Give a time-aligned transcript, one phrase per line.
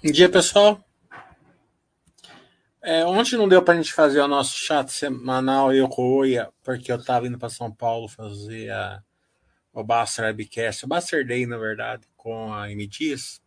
[0.00, 0.80] Bom dia, pessoal.
[2.80, 6.22] É, ontem não deu para a gente fazer o nosso chat semanal eu com
[6.62, 9.02] porque eu estava indo para São Paulo fazer a,
[9.72, 13.42] o Baster Webcast, o Baster Day, na verdade, com a M Dias.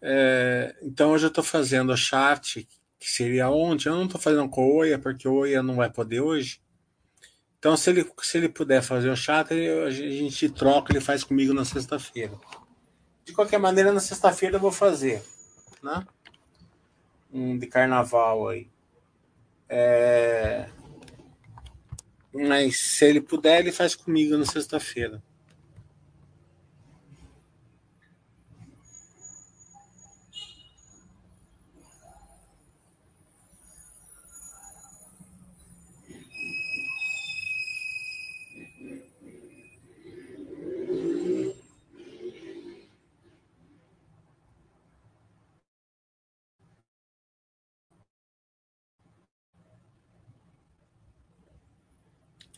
[0.00, 2.66] É, então hoje eu estou fazendo o chat,
[2.98, 3.90] que seria ontem.
[3.90, 6.60] Eu não estou fazendo com o Oia, porque o Oia não vai poder hoje.
[7.60, 11.54] Então, se ele, se ele puder fazer o chat, a gente troca, ele faz comigo
[11.54, 12.32] na sexta-feira.
[13.24, 15.22] De qualquer maneira, na sexta-feira eu vou fazer,
[15.82, 16.06] né?
[17.32, 18.68] Um de carnaval aí.
[19.68, 20.68] É...
[22.32, 25.22] Mas se ele puder, ele faz comigo na sexta-feira.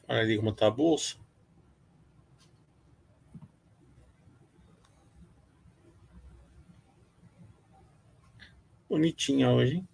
[0.09, 1.17] Olha ali como tá a bolsa.
[8.89, 9.77] Bonitinha hoje.
[9.77, 9.89] Hein?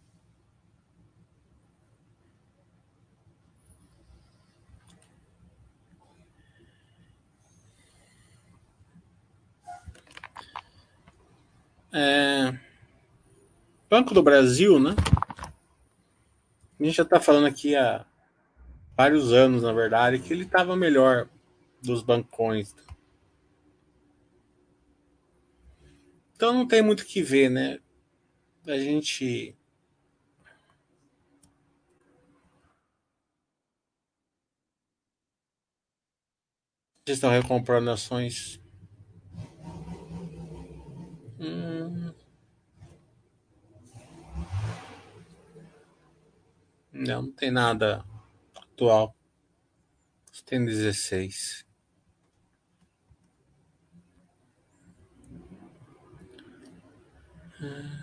[11.92, 12.58] É...
[13.88, 14.94] Banco do Brasil, né?
[16.78, 18.06] A gente já está falando aqui há
[19.00, 21.26] vários anos, na verdade, que ele estava melhor
[21.82, 22.74] dos bancões.
[26.34, 27.78] Então não tem muito o que ver, né?
[28.66, 29.56] A gente.
[37.06, 38.60] Vocês estão recomprando ações.
[41.38, 42.12] Hum...
[46.92, 48.04] Não, não tem nada
[48.80, 49.14] atual.
[50.46, 51.66] Tem 16.
[57.60, 57.99] Hum.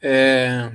[0.00, 0.70] É...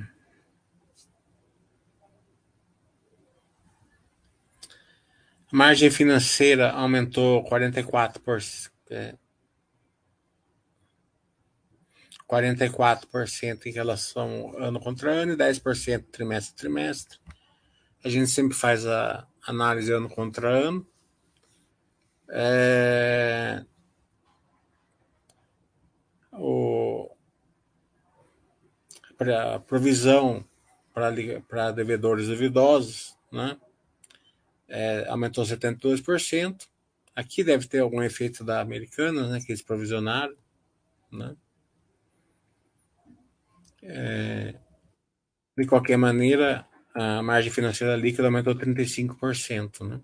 [5.52, 9.14] A margem financeira aumentou 44%, é,
[12.28, 17.18] 44% em relação ano contra ano e 10% trimestre a trimestre.
[18.04, 20.86] A gente sempre faz a análise ano contra ano.
[22.28, 23.64] É...
[26.32, 27.13] O
[29.24, 30.44] para provisão
[30.92, 33.58] para devedores duvidosos, né?
[34.68, 36.68] É, aumentou 72%.
[37.16, 40.34] Aqui deve ter algum efeito da Americana, né, que eles provisionaram,
[41.10, 41.36] né?
[43.82, 44.54] É,
[45.56, 50.00] de qualquer maneira, a margem financeira líquida aumentou 35%, né?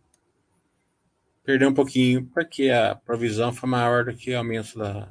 [1.44, 5.08] Perdeu um pouquinho porque a provisão foi maior do que o aumento da,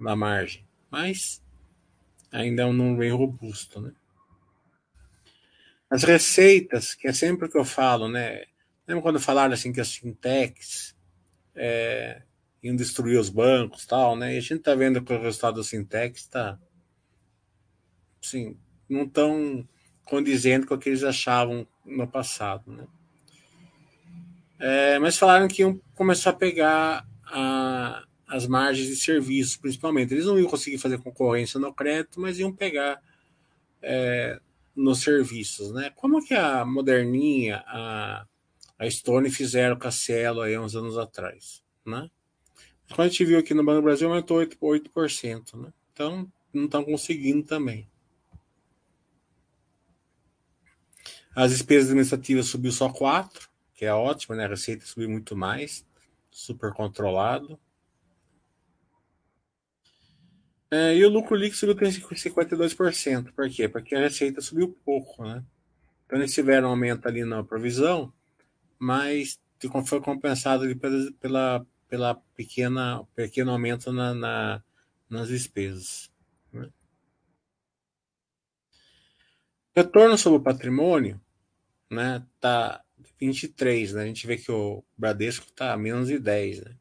[0.00, 1.42] da margem, mas
[2.32, 3.92] ainda é um número bem robusto, né?
[5.90, 8.44] As receitas, que é sempre o que eu falo, né?
[8.88, 10.96] Lembra quando falaram assim que as fintechs
[11.54, 12.22] é,
[12.62, 14.34] iam destruir os bancos tal, né?
[14.34, 16.58] E a gente está vendo que o resultado das fintechs está,
[18.24, 18.56] assim,
[18.88, 19.68] não tão
[20.04, 22.86] condizendo com o que eles achavam no passado, né?
[24.58, 30.14] É, mas falaram que iam começar a pegar a, as margens de serviços, principalmente.
[30.14, 32.98] Eles não iam conseguir fazer concorrência no crédito, mas iam pegar
[33.82, 34.40] é,
[34.74, 35.90] nos serviços, né?
[35.90, 38.26] Como que a Moderninha, a,
[38.78, 42.08] a Stone fizeram com a Cielo aí uns anos atrás, né?
[42.88, 45.70] Quando a gente viu aqui no Banco do Brasil, aumentou 8%, 8% né?
[45.92, 47.86] Então, não estão conseguindo também.
[51.36, 54.46] As despesas administrativas subiu só 4, que é ótimo, né?
[54.46, 55.86] A receita subiu muito mais,
[56.30, 57.60] super controlado.
[60.72, 63.30] É, e o lucro líquido subiu 52%.
[63.34, 63.68] Por quê?
[63.68, 65.44] Porque a receita subiu pouco, né?
[66.06, 68.10] Então eles tiveram um aumento ali na provisão,
[68.78, 69.38] mas
[69.84, 74.64] foi compensado ali pela, pela, pela pequena pequeno aumento na, na
[75.10, 76.10] nas despesas.
[76.50, 76.70] Né?
[79.76, 81.20] Retorno sobre o patrimônio,
[81.90, 82.26] né?
[82.40, 82.82] Tá
[83.20, 84.04] 23, né?
[84.04, 86.76] A gente vê que o Bradesco tá menos de 10, né?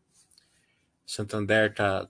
[1.06, 2.08] Santander tá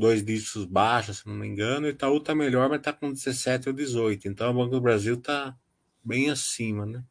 [0.00, 3.68] dois dígitos baixos, se não me engano, e Itaú tá melhor, mas tá com 17
[3.68, 4.26] ou 18.
[4.26, 5.56] Então o Banco do Brasil tá
[6.02, 7.04] bem acima, né?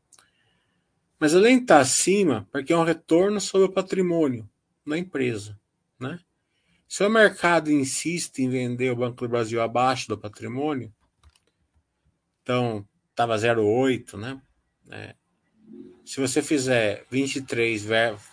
[1.19, 4.50] Mas além de estar acima, porque é um retorno sobre o patrimônio
[4.86, 5.59] na empresa,
[6.00, 6.19] né?
[6.88, 10.91] Se o mercado insiste em vender o Banco do Brasil abaixo do patrimônio,
[12.41, 14.41] então estava 0,8, né?
[14.89, 15.15] É.
[16.03, 17.86] Se você fizer 23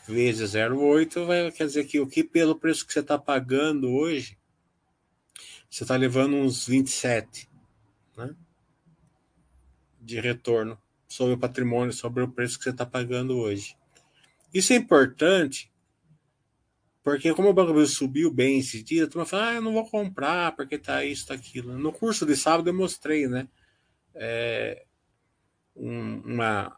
[0.09, 4.39] vezes 0,8, vai, quer dizer que o que pelo preço que você está pagando hoje,
[5.77, 7.51] você está levando uns 27
[8.17, 8.35] né?
[10.01, 13.77] de retorno sobre o patrimônio, sobre o preço que você está pagando hoje.
[14.55, 15.71] Isso é importante
[17.05, 19.75] porque como o Banco Brasil subiu bem esses dias, a turma fala, ah, eu não
[19.75, 21.79] vou comprar porque tá isso, tá aquilo.
[21.79, 23.47] No curso de sábado eu mostrei, né?
[24.15, 24.83] É,
[25.77, 26.75] um, uma,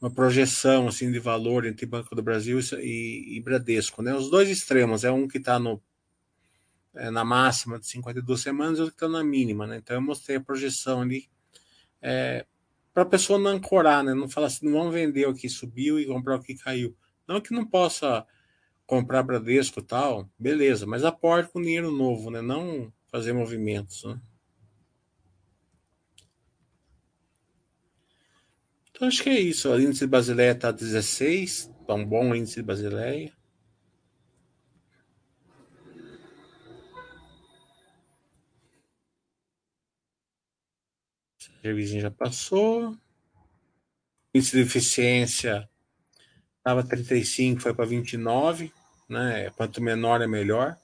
[0.00, 4.14] uma projeção assim de valor entre Banco do Brasil e, e Bradesco, né?
[4.14, 5.82] Os dois extremos, é um que está no
[6.96, 9.76] é, na máxima de 52 semanas e outro que está na mínima, né?
[9.76, 11.28] Então eu mostrei a projeção ali
[12.00, 12.46] é,
[12.92, 14.14] para a pessoa não ancorar, né?
[14.14, 16.96] Não falar assim, não vamos vender o que subiu e comprar o que caiu.
[17.28, 18.26] Não que não possa
[18.86, 22.40] comprar Bradesco tal, beleza, mas aporte com dinheiro novo, né?
[22.40, 24.20] Não fazer movimentos, né?
[28.90, 29.68] Então acho que é isso.
[29.68, 33.30] O índice de Basileia está 16, tá um bom índice de Basileia.
[41.66, 42.96] Revisinho já passou.
[44.34, 45.68] Índice de eficiência
[46.58, 48.72] estava 35, foi para 29,
[49.08, 49.50] né?
[49.50, 50.76] Quanto menor é melhor.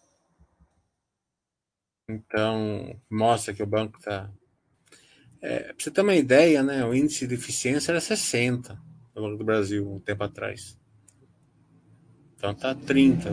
[2.08, 4.30] Então, mostra que o banco está.
[5.40, 6.84] É, para você ter uma ideia, né?
[6.84, 8.80] O índice de eficiência era 60
[9.14, 10.78] no Banco do Brasil um tempo atrás.
[12.36, 13.30] Então tá 30.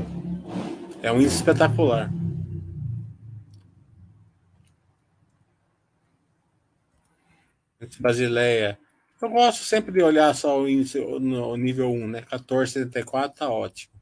[1.01, 2.11] É um índice espetacular.
[7.99, 8.79] Basileia.
[9.21, 12.21] Eu gosto sempre de olhar só o índice no nível 1, né?
[12.21, 13.99] 14,74 tá ótimo.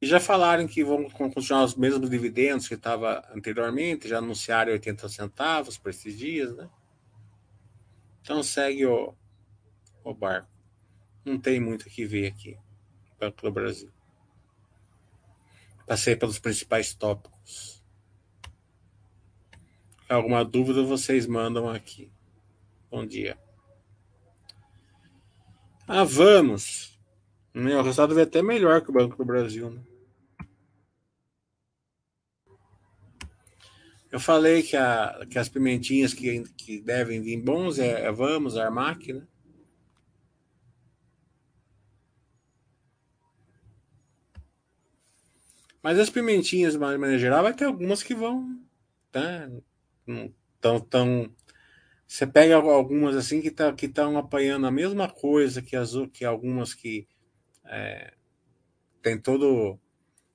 [0.00, 5.08] E já falaram que vão continuar os mesmos dividendos que estava anteriormente, já anunciaram 80
[5.08, 6.68] centavos por esses dias, né?
[8.20, 9.14] Então segue o,
[10.04, 10.50] o barco.
[11.24, 12.58] Não tem muito o que ver aqui,
[13.18, 13.95] Banco do Brasil.
[15.86, 17.82] Passei pelos principais tópicos.
[20.08, 22.12] Alguma dúvida vocês mandam aqui.
[22.90, 23.38] Bom dia.
[25.86, 26.98] Ah, vamos.
[27.54, 29.70] O resultado vai até melhor que o Banco do Brasil.
[29.70, 29.82] Né?
[34.10, 38.56] Eu falei que, a, que as pimentinhas que, que devem vir bons é, é Vamos,
[38.56, 39.26] Armac, né?
[45.86, 48.60] Mas as pimentinhas, de maneira geral, vai ter algumas que vão.
[49.12, 49.48] Tá,
[50.60, 51.32] tão, tão,
[52.04, 56.74] você pega algumas assim que tá, estão apanhando a mesma coisa que as que algumas
[56.74, 57.06] que
[57.66, 58.14] é,
[59.00, 59.78] tem todo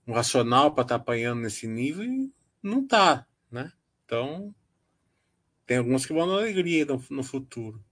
[0.08, 2.32] um racional para estar tá apanhando nesse nível e
[2.64, 3.74] não tá, né?
[4.06, 4.56] Então
[5.66, 7.84] tem algumas que vão na alegria no, no futuro.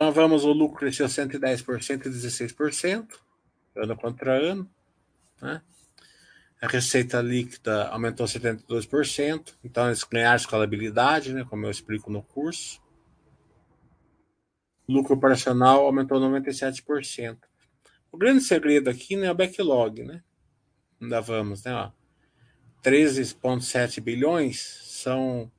[0.00, 3.06] Então vamos, o lucro cresceu 110% e 16%,
[3.76, 4.66] ano contra ano.
[5.42, 5.60] Né?
[6.58, 12.80] A receita líquida aumentou 72%, então eles ganharam escalabilidade, né, como eu explico no curso.
[14.88, 17.36] Lucro operacional aumentou 97%.
[18.10, 20.22] O grande segredo aqui né, é o backlog, né?
[20.98, 21.92] Ainda vamos, né?
[22.82, 25.52] 13,7 bilhões são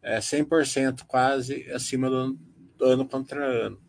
[0.00, 2.38] é, 100% quase acima do,
[2.84, 3.80] ano contra ano.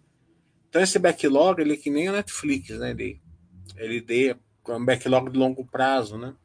[0.70, 2.92] Então esse backlog ele é que nem a Netflix, né?
[2.92, 3.22] Ele,
[3.78, 4.36] ele dê
[4.68, 6.36] um backlog de longo prazo, né?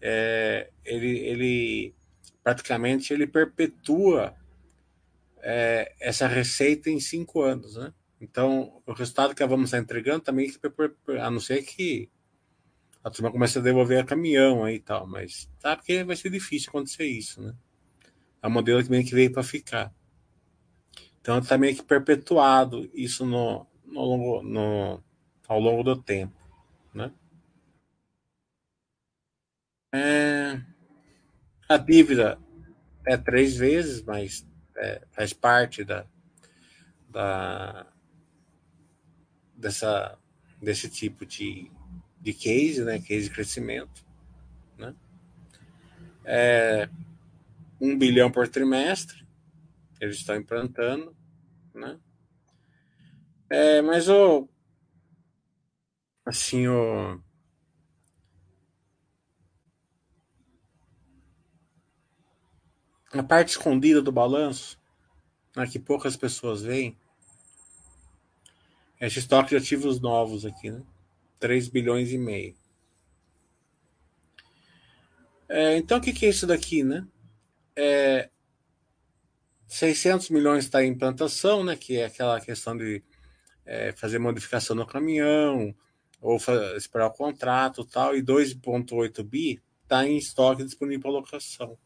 [0.00, 1.94] É, ele, ele
[2.42, 4.34] praticamente ele perpetua
[5.42, 7.92] é, essa receita em cinco anos, né?
[8.20, 10.52] Então o resultado que a vamos estar entregando também,
[11.20, 12.10] a não ser que
[13.02, 16.28] a turma comece a devolver a caminhão aí e tal, mas sabe que vai ser
[16.28, 17.54] difícil acontecer isso, né?
[18.42, 19.94] É um modelo que veio para ficar.
[21.26, 25.02] Então está meio que perpetuado isso no, no, longo, no,
[25.48, 26.40] ao longo do tempo.
[26.94, 27.10] Né?
[29.92, 30.60] É,
[31.68, 32.38] A dívida
[33.04, 36.06] é três vezes, mas é, faz parte da,
[37.08, 37.88] da,
[39.52, 40.16] dessa,
[40.62, 41.72] desse tipo de,
[42.20, 43.00] de case, né?
[43.00, 44.06] Case de crescimento.
[44.78, 44.94] Né?
[46.24, 46.88] É,
[47.80, 49.25] um bilhão por trimestre,
[50.00, 51.16] eles estão implantando.
[51.74, 51.98] Né?
[53.50, 54.48] É, mas o.
[56.24, 57.20] Assim, o.
[63.12, 64.78] A parte escondida do balanço,
[65.56, 66.98] né, que poucas pessoas veem,
[69.00, 70.82] é esse estoque de ativos novos aqui, né?
[71.38, 72.54] 3 bilhões e meio.
[75.48, 77.06] É, então, o que, que é isso daqui, né?
[77.76, 78.30] É,
[79.66, 81.76] 600 milhões está em implantação, né?
[81.76, 83.02] Que é aquela questão de
[83.64, 85.74] é, fazer modificação no caminhão
[86.20, 86.38] ou
[86.76, 88.16] esperar o contrato tal.
[88.16, 91.78] E 2,8 bi está em estoque disponível para locação.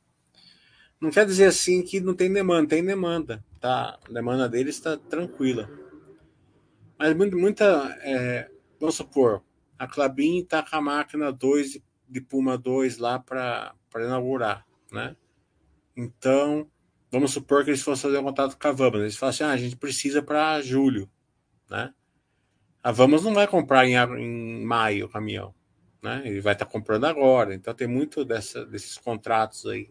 [1.00, 3.99] Não quer dizer assim que não tem demanda, tem demanda, tá?
[4.06, 5.70] A demanda deles está tranquila.
[6.99, 9.42] Mas muita, é, vamos supor,
[9.78, 15.16] a Clabin está com a máquina 2 de Puma 2 lá para inaugurar, né?
[15.96, 16.70] Então,
[17.11, 19.00] vamos supor que eles fossem fazer um contato com a Vamos.
[19.00, 21.11] Eles falam assim, ah, a gente precisa para julho,
[21.69, 21.93] né?
[22.83, 25.55] A Vamos não vai comprar em, em maio o caminhão,
[26.02, 26.23] né?
[26.25, 27.55] Ele vai estar tá comprando agora.
[27.55, 29.90] Então, tem muito dessa, desses contratos aí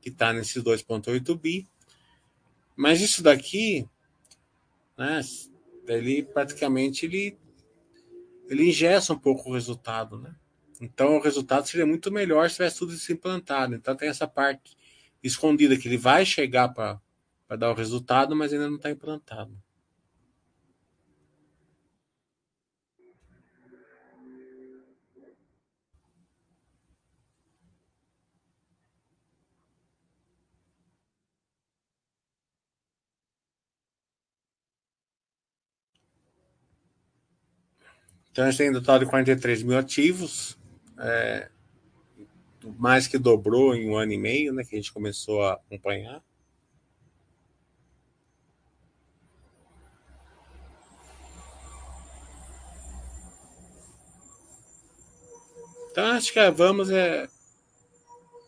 [0.00, 1.68] que está nesses 2,8 bi.
[2.76, 3.88] Mas isso daqui,
[4.96, 5.20] né?
[5.88, 7.38] Ele praticamente ele,
[8.48, 10.34] ele ingessa um pouco o resultado, né?
[10.80, 13.74] Então o resultado seria muito melhor se tivesse tudo isso implantado.
[13.74, 14.76] Então tem essa parte
[15.22, 17.00] escondida que ele vai chegar para
[17.56, 19.56] dar o resultado, mas ainda não está implantado.
[38.36, 40.58] Então a gente tem um total de 43 mil ativos,
[40.98, 41.48] é,
[42.78, 46.22] mais que dobrou em um ano e meio, né, que a gente começou a acompanhar.
[55.90, 57.26] Então acho que vamos é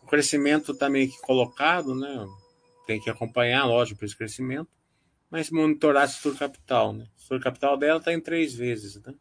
[0.03, 2.27] o crescimento está meio que colocado, né?
[2.85, 4.69] Tem que acompanhar, lógico, esse crescimento,
[5.29, 7.05] mas monitorar a estrutura capital, né?
[7.05, 9.13] A estrutura capital dela está em três vezes, né?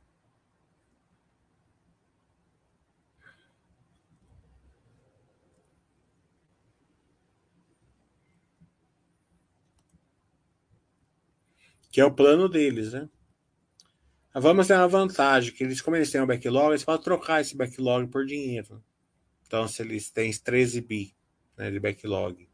[11.98, 13.08] Que é o plano deles, né?
[14.32, 17.56] Vamos ter uma vantagem, que eles, como eles têm um backlog, eles podem trocar esse
[17.56, 18.80] backlog por dinheiro.
[19.44, 21.12] Então, se eles têm 13 bi
[21.56, 22.48] né, de backlog.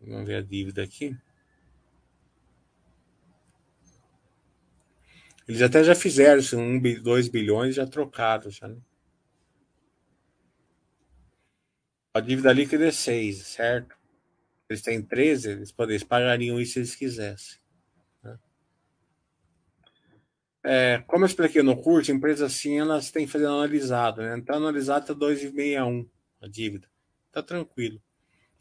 [0.00, 1.16] Vamos ver a dívida aqui.
[5.48, 8.50] Eles até já fizeram isso, um, dois bilhões já trocaram.
[8.50, 8.76] Já, né?
[12.14, 13.96] A dívida líquida é 6, certo?
[14.68, 17.58] Eles têm 13, eles, podem, eles pagariam isso se eles quisessem.
[18.22, 18.38] Né?
[20.64, 24.22] É, como eu expliquei no curso, empresas assim, elas têm que fazer analisado.
[24.22, 24.36] Né?
[24.36, 26.08] Então, analisado está 2,61
[26.40, 26.86] a dívida.
[27.28, 28.00] Está tranquilo.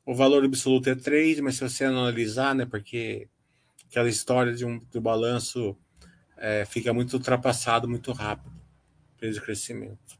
[0.06, 3.30] O valor absoluto é 3, mas se você analisar, né, porque
[3.90, 5.78] aquela história de um do balanço
[6.42, 8.52] é, fica muito ultrapassado muito rápido
[9.16, 10.20] peso de crescimento.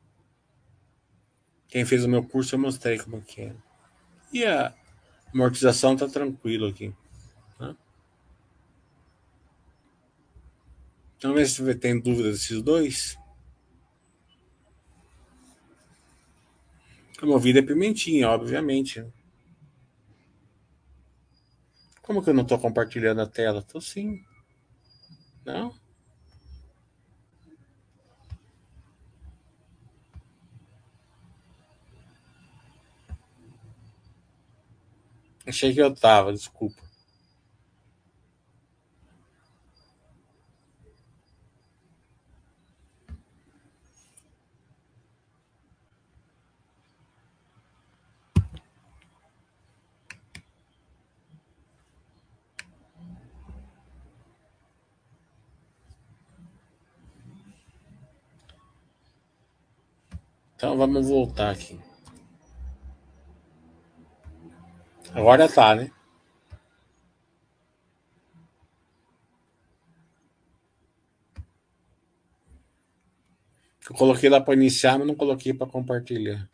[1.68, 3.56] Quem fez o meu curso eu mostrei como que é.
[4.32, 4.72] E a
[5.34, 6.94] amortização tá tranquilo aqui.
[7.60, 7.76] Né?
[11.18, 13.18] Então, ver se tem dúvida desses dois.
[17.20, 19.04] A movida é pimentinha, obviamente.
[22.04, 23.60] Como que eu não estou compartilhando a tela?
[23.60, 24.24] Estou sim.
[25.44, 25.81] Não?
[35.46, 36.82] Achei que eu tava, desculpa.
[60.56, 61.91] Então vamos voltar aqui.
[65.14, 65.92] Agora tá, né?
[73.90, 76.50] Eu coloquei lá para iniciar, mas não coloquei para compartilhar.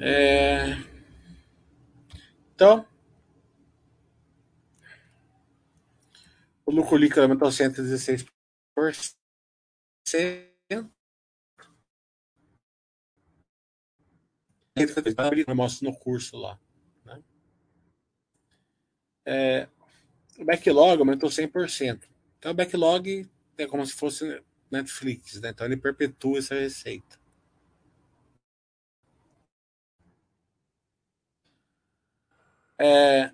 [0.00, 0.78] É...
[2.60, 2.86] Então,
[6.66, 8.28] o lucro líquido aumentou 116%.
[15.48, 16.60] Eu mostro no curso lá.
[17.02, 17.22] Né?
[19.24, 19.68] É,
[20.38, 22.06] o backlog aumentou 100%.
[22.38, 25.48] Então, o backlog é como se fosse Netflix, né?
[25.48, 27.18] então ele perpetua essa receita.
[32.82, 33.30] É,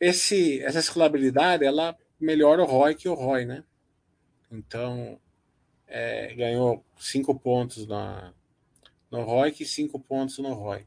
[0.00, 3.62] esse, essa escalabilidade ela melhora o ROI que o ROI, né?
[4.50, 5.20] Então,
[5.86, 8.32] é, ganhou 5 pontos na,
[9.10, 10.86] no ROI e 5 pontos no ROI.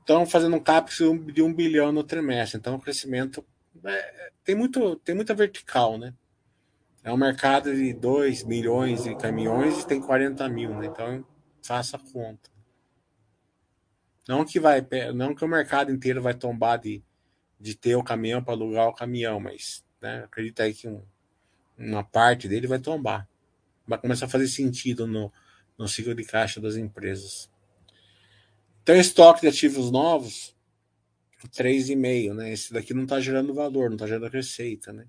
[0.00, 0.96] Estão fazendo um CAPEX
[1.32, 2.58] de 1 um bilhão no trimestre.
[2.58, 3.44] Então, o crescimento
[3.84, 6.12] é, tem, muito, tem muita vertical, né?
[7.04, 10.86] É um mercado de 2 milhões de caminhões e tem 40 mil, né?
[10.86, 11.24] Então,
[11.62, 12.57] faça a conta.
[14.28, 17.02] Não que vai, não que o mercado inteiro vai tombar de,
[17.58, 21.02] de ter o caminhão para alugar o caminhão, mas né, acredita aí que um,
[21.78, 23.26] uma parte dele vai tombar.
[23.86, 25.32] Vai começar a fazer sentido no,
[25.78, 27.50] no ciclo de caixa das empresas.
[28.82, 30.54] Então, estoque de ativos novos,
[31.46, 32.52] 3,5, né?
[32.52, 35.06] Esse daqui não está gerando valor, não está gerando receita, né?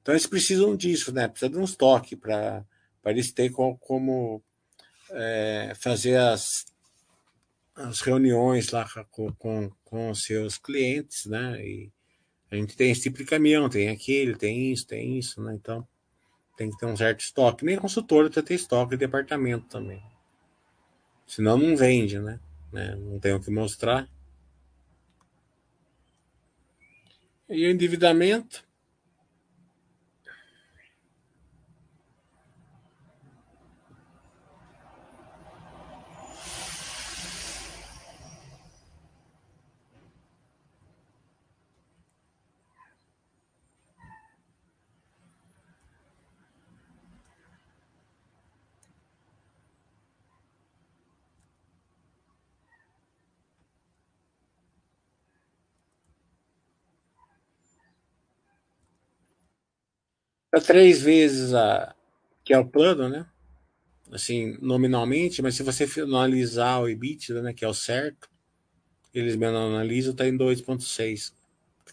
[0.00, 1.28] Então, eles precisam disso, né?
[1.28, 2.64] Precisa de um estoque para
[3.06, 4.42] eles terem como, como
[5.10, 6.64] é, fazer as,
[7.74, 11.64] as reuniões lá com, com, com seus clientes, né?
[11.64, 11.90] E
[12.50, 15.54] a gente tem esse tipo de caminhão, tem aquele, tem isso, tem isso, né?
[15.54, 15.86] Então
[16.56, 17.64] tem que ter um certo estoque.
[17.64, 20.02] Nem consultor tem que ter estoque de departamento também.
[21.26, 22.38] Senão não vende, né?
[22.72, 22.94] né?
[22.94, 24.08] Não tem o que mostrar.
[27.48, 28.64] E o endividamento,
[60.52, 61.94] é três vezes a
[62.44, 63.26] que é o plano, né?
[64.10, 68.28] Assim, nominalmente, mas se você analisar o EBITDA, né, que é o certo,
[69.14, 71.32] eles me analisam, está em 2,6.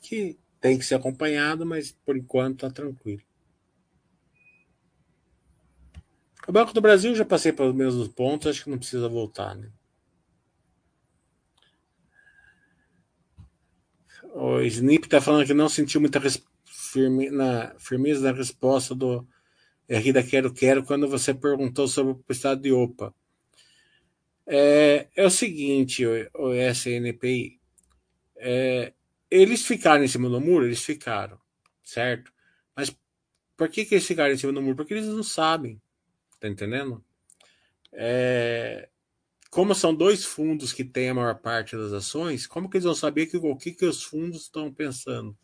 [0.02, 3.22] Que tem que ser acompanhado, mas por enquanto está tranquilo.
[6.48, 9.70] O Banco do Brasil já passei pelos mesmos pontos, acho que não precisa voltar, né?
[14.34, 16.20] O Snip está falando que não sentiu muita
[16.92, 19.28] firme, na firmeza da resposta do
[19.88, 23.14] R da Quero Quero quando você perguntou sobre o estado de OPA.
[24.46, 27.60] É, é o seguinte, o, o SNPI,
[28.38, 28.94] é,
[29.30, 31.40] eles ficaram em cima do muro, eles ficaram,
[31.84, 32.32] certo?
[32.76, 32.96] Mas
[33.56, 34.76] por que, que eles ficaram em cima do muro?
[34.76, 35.80] Porque eles não sabem,
[36.40, 37.04] tá entendendo?
[37.92, 38.90] É,
[39.52, 42.96] como são dois fundos que têm a maior parte das ações, como que eles vão
[42.96, 45.38] saber que, o que, que os fundos estão pensando?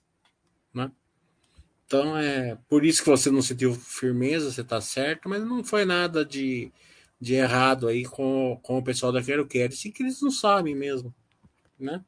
[0.74, 0.92] Né?
[1.86, 5.86] Então é por isso que você não sentiu firmeza, você está certo, mas não foi
[5.86, 6.72] nada de,
[7.20, 10.76] de errado aí com, com o pessoal da Quero Quero, sim que eles não sabem
[10.76, 11.14] mesmo,
[11.80, 12.04] né?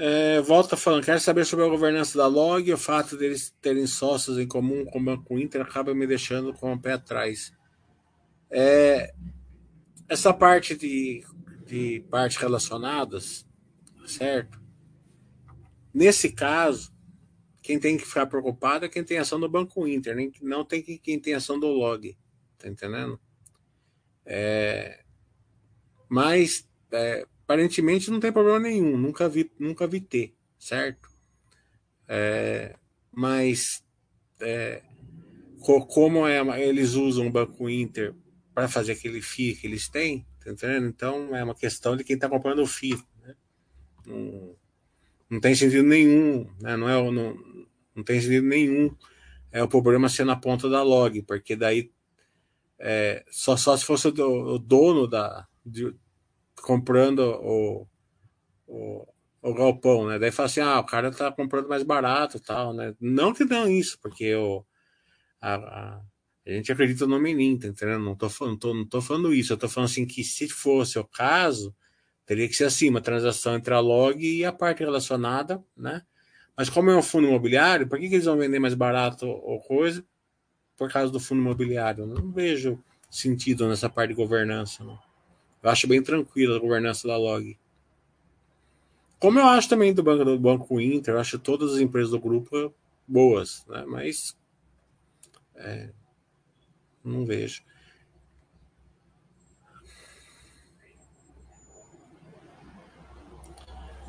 [0.00, 4.38] É, volta falando, quero saber sobre a governança da Log, o fato deles terem sócios
[4.38, 7.52] em comum com o Banco Inter acaba me deixando com o pé atrás.
[8.48, 9.12] É,
[10.08, 11.24] essa parte de
[11.68, 13.46] de partes relacionadas,
[14.06, 14.58] certo?
[15.92, 16.90] Nesse caso,
[17.62, 20.82] quem tem que ficar preocupado é quem tem ação do Banco Inter, nem, não tem
[20.82, 22.16] que, quem tem ação do Log,
[22.56, 23.20] tá entendendo?
[24.24, 25.04] É,
[26.08, 31.10] mas é, aparentemente não tem problema nenhum, nunca vi, nunca vi ter, certo?
[32.08, 32.76] É,
[33.12, 33.84] mas
[34.40, 34.82] é,
[35.60, 38.14] como é, eles usam o Banco Inter
[38.54, 40.86] para fazer aquele FII que eles têm, tá entendendo?
[40.88, 43.02] Então é uma questão de quem está comprando o FII.
[43.22, 43.34] Né?
[44.06, 44.56] Não,
[45.30, 46.76] não tem sentido nenhum, né?
[46.76, 47.36] não, é, não,
[47.94, 48.94] não tem sentido nenhum
[49.50, 51.90] é o problema ser na ponta da log, porque daí
[52.78, 55.94] é, só, só se fosse o, o dono da de,
[56.62, 57.86] comprando o,
[58.66, 59.06] o,
[59.42, 60.18] o, galpão, né?
[60.18, 62.94] Daí fala assim, ah, o cara tá comprando mais barato tal, né?
[63.00, 64.64] Não que não isso, porque o,
[65.40, 66.00] a, a,
[66.48, 68.04] a gente acredita no menino, tá entendendo?
[68.04, 70.98] Não tô, não, tô, não tô falando isso, eu tô falando assim que se fosse
[70.98, 71.74] o caso,
[72.24, 76.02] teria que ser assim, uma transação entre a log e a parte relacionada, né?
[76.56, 79.60] Mas como é um fundo imobiliário, por que, que eles vão vender mais barato ou
[79.60, 80.04] coisa?
[80.76, 82.02] Por causa do fundo imobiliário.
[82.02, 84.82] Eu não vejo sentido nessa parte de governança.
[84.82, 84.98] Não.
[85.62, 87.56] Eu acho bem tranquila a governança da Log.
[89.18, 92.20] Como eu acho também do Banco, do banco Inter, eu acho todas as empresas do
[92.20, 92.72] grupo
[93.06, 93.84] boas, né?
[93.86, 94.36] mas
[95.56, 95.90] é,
[97.08, 97.62] não vejo.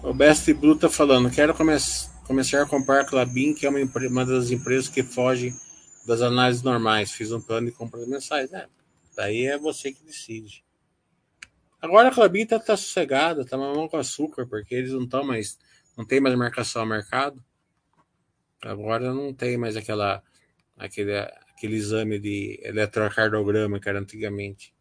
[0.02, 3.80] O Best Blue tá falando, quero começar Comecei a comprar a Clabin, que é uma,
[3.80, 5.52] uma das empresas que foge
[6.06, 7.12] das análises normais.
[7.12, 8.54] Fiz um plano de compras mensais.
[8.54, 8.68] É,
[9.16, 10.64] daí é você que decide.
[11.82, 15.58] Agora a Clabin tá, tá sossegada, tá mamão com açúcar, porque eles não estão mais.
[15.98, 17.44] Não tem mais marcação ao mercado.
[18.62, 20.22] Agora não tem mais aquela,
[20.78, 21.14] aquele,
[21.60, 24.74] aquele exame de eletrocardiograma que era antigamente.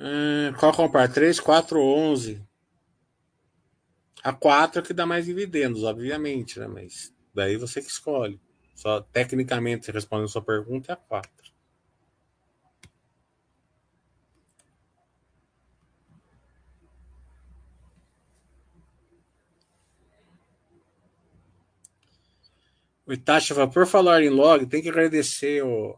[0.00, 1.12] Hum, qual comprar?
[1.12, 2.42] 3, 4 ou 11?
[4.24, 6.66] A 4 é que dá mais dividendos, obviamente, né?
[6.66, 8.40] Mas daí você que escolhe.
[8.74, 11.30] Só tecnicamente respondendo a sua pergunta é a 4.
[23.06, 25.96] O Itachi por falar em log, tem que agradecer o.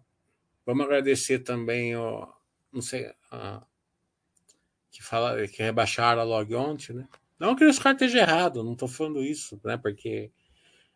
[0.65, 2.27] Vamos agradecer também o.
[2.73, 3.13] Não sei.
[3.31, 3.63] A,
[4.91, 7.09] que, fala, que rebaixaram a log ontem, né?
[7.39, 9.77] Não que os caras estejam errados, não estou falando isso, né?
[9.77, 10.31] Porque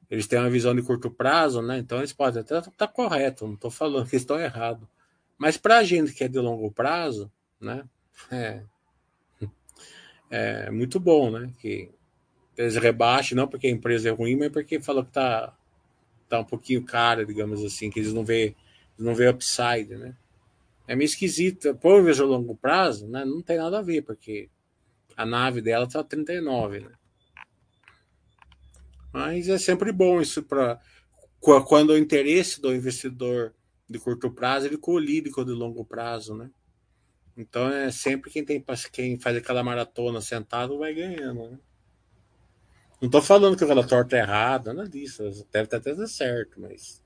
[0.08, 1.78] eles têm uma visão de curto prazo, né?
[1.78, 4.88] Então eles podem até estar tá correto, não estou falando que estão errados.
[5.36, 7.84] Mas para a gente que é de longo prazo, né?
[8.30, 8.62] É,
[10.30, 11.52] é muito bom, né?
[11.60, 11.90] Que
[12.56, 15.56] eles rebaixem, não porque a empresa é ruim, mas porque falou que tá,
[16.28, 18.54] tá um pouquinho cara, digamos assim, que eles não vê,
[18.98, 20.16] não vê upside, né?
[20.86, 21.66] É meio esquisito.
[21.66, 23.24] Eu vejo a longo prazo, né?
[23.24, 24.48] Não tem nada a ver, porque
[25.16, 26.92] a nave dela está 39, né?
[29.12, 30.80] Mas é sempre bom isso para
[31.40, 33.54] quando o interesse do investidor
[33.88, 36.50] de curto prazo ele colide com o de longo prazo, né?
[37.36, 41.58] Então é sempre quem tem quem faz aquela maratona sentado vai ganhando, né?
[43.00, 45.22] Não estou falando que o relatório está errado, nada disso.
[45.52, 47.02] Deve estar até certo, mas.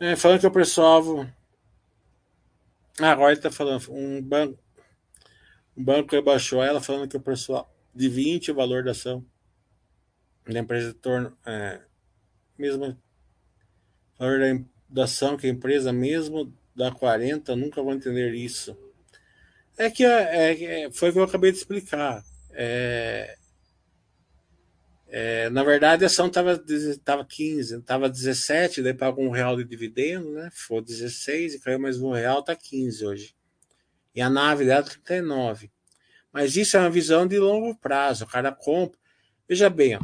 [0.00, 1.26] É, falando que o pessoal.
[3.00, 3.90] Ah, agora ele está falando.
[3.90, 4.58] Um banco,
[5.76, 9.24] o banco rebaixou ela falando que o preço de 20 o valor da ação
[10.46, 11.80] da empresa torna é,
[12.58, 12.98] mesmo
[14.18, 18.76] valor da, da ação que a empresa mesmo dá 40 nunca vou entender isso
[19.78, 22.24] é que é, é, foi o que eu acabei de explicar
[22.54, 23.36] é,
[25.08, 26.62] é, na verdade a ação estava
[27.04, 31.78] tava 15 estava 17 daí pagou um real de dividendo né foi 16 e caiu
[31.78, 33.34] mais um real tá 15 hoje
[34.14, 35.70] e a nave dela 39.
[36.32, 38.24] Mas isso é uma visão de longo prazo.
[38.24, 38.98] O cara compra.
[39.48, 40.00] Veja bem, ó,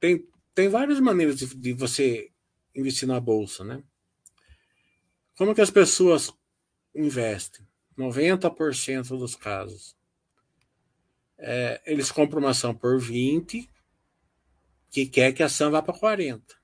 [0.00, 2.30] tem, tem várias maneiras de, de você
[2.74, 3.82] investir na bolsa, né?
[5.36, 6.32] Como que as pessoas
[6.94, 7.66] investem?
[7.96, 9.96] 90% dos casos.
[11.44, 13.68] É, eles compram uma ação por 20,
[14.88, 16.54] que quer que a ação vá para 40.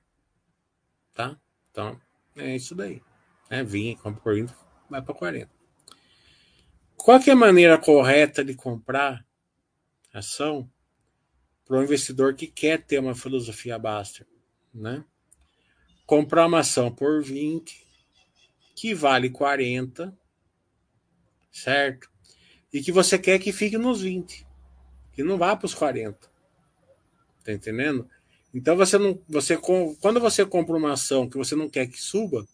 [1.13, 1.37] Tá?
[1.69, 1.99] Então,
[2.37, 3.01] é isso daí.
[3.49, 4.53] É, 20, compra por 20,
[4.89, 5.51] vai para 40.
[6.95, 9.25] Qual é a maneira correta de comprar
[10.13, 10.71] ação
[11.65, 14.25] para um investidor que quer ter uma filosofia Baster?
[14.73, 15.03] Né?
[16.05, 17.85] Comprar uma ação por 20,
[18.75, 20.17] que vale 40,
[21.51, 22.09] certo?
[22.71, 24.47] E que você quer que fique nos 20,
[25.19, 26.17] que não vá para os 40.
[27.43, 28.09] Tá entendendo?
[28.53, 32.47] Então você não, você quando você compra uma ação que você não quer que suba,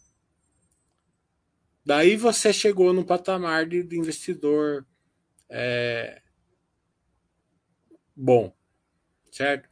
[1.85, 4.83] Daí você chegou no patamar de, de investidor
[5.47, 6.19] é,
[8.15, 8.51] bom,
[9.31, 9.69] certo?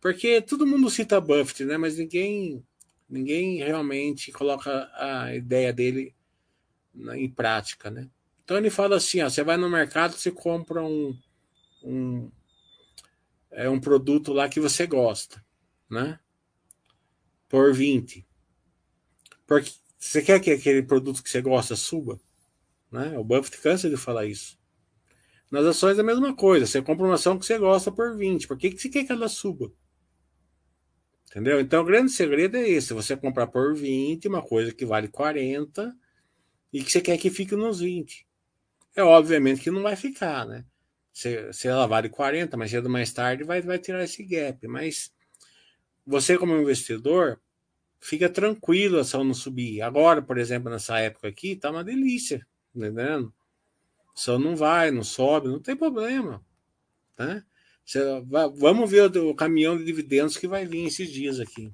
[0.00, 1.76] Porque todo mundo cita Buffett, né?
[1.76, 2.66] Mas ninguém,
[3.08, 6.12] ninguém realmente coloca a ideia dele
[7.14, 8.10] em prática, né?
[8.42, 11.16] Então ele fala assim: ó, você vai no mercado, você compra um,
[11.84, 12.30] um,
[13.50, 15.44] é um produto lá que você gosta,
[15.88, 16.18] né?
[17.48, 18.26] Por 20.
[19.46, 22.20] Porque você quer que aquele produto que você gosta suba?
[22.90, 23.18] Né?
[23.18, 24.58] O Buffett cansa de falar isso.
[25.50, 26.66] Nas ações é a mesma coisa.
[26.66, 28.48] Você compra uma ação que você gosta por 20.
[28.48, 29.72] Por que, que você quer que ela suba?
[31.30, 31.60] Entendeu?
[31.60, 35.94] Então o grande segredo é esse: você comprar por 20 uma coisa que vale 40
[36.72, 38.26] e que você quer que fique nos 20.
[38.94, 40.64] É obviamente que não vai ficar, né?
[41.12, 44.66] Se, se ela vale 40, mas cedo ou mais tarde vai, vai tirar esse gap.
[44.66, 45.12] Mas
[46.06, 47.40] você, como investidor,
[48.00, 49.82] fica tranquilo a ação não subir.
[49.82, 52.46] Agora, por exemplo, nessa época aqui, tá uma delícia, tá
[52.78, 53.32] entendendo?
[54.14, 56.44] Só não vai, não sobe, não tem problema.
[57.18, 57.44] Né?
[58.26, 61.72] Vai, vamos ver o, o, caminhão de dividendos que vai vir esses dias aqui.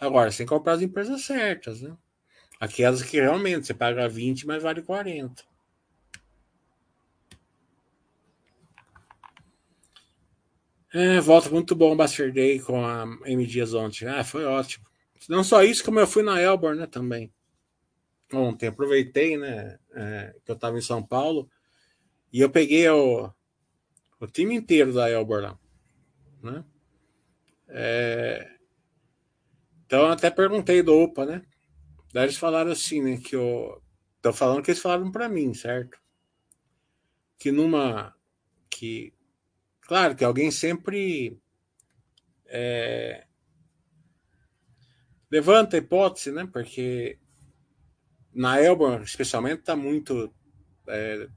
[0.00, 1.96] Agora, sem comprar as empresas certas, né?
[2.60, 5.44] Aquelas que realmente você paga 20, mas vale 40.
[10.92, 14.06] É, volta muito bom o Bastard Day com a M Dias ontem.
[14.06, 14.86] Ah, foi ótimo.
[15.28, 17.32] Não só isso, como eu fui na Elbor, né, também
[18.32, 18.68] ontem.
[18.68, 21.48] Aproveitei, né, é, que eu estava em São Paulo
[22.32, 23.30] e eu peguei o,
[24.20, 25.58] o time inteiro da Elbor lá,
[26.42, 26.64] né?
[27.68, 28.50] É,
[29.84, 31.42] então eu até perguntei do OPA, né?
[32.12, 33.82] Daí eles falaram assim, né, que eu
[34.22, 35.98] tô falando que eles falaram para mim, certo?
[37.38, 38.14] Que numa
[38.70, 39.12] que
[39.88, 41.40] claro que alguém sempre
[42.46, 43.26] é,
[45.30, 46.48] levanta a hipótese, né?
[46.52, 47.18] Porque
[48.32, 50.32] na Elba, especialmente, está muito.
[50.86, 51.28] É,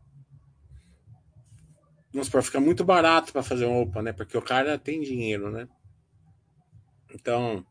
[2.12, 4.14] vamos supor, fica muito barato para fazer um OPA, né?
[4.14, 5.68] Porque o cara tem dinheiro, né?
[7.14, 7.66] Então,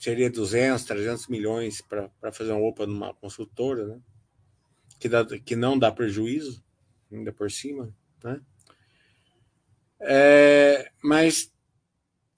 [0.00, 4.00] seria 200, 300 milhões para fazer um OPA numa consultora, né?
[4.98, 6.64] Que, dá, que não dá prejuízo,
[7.10, 8.40] ainda por cima, né?
[10.02, 11.52] É, mas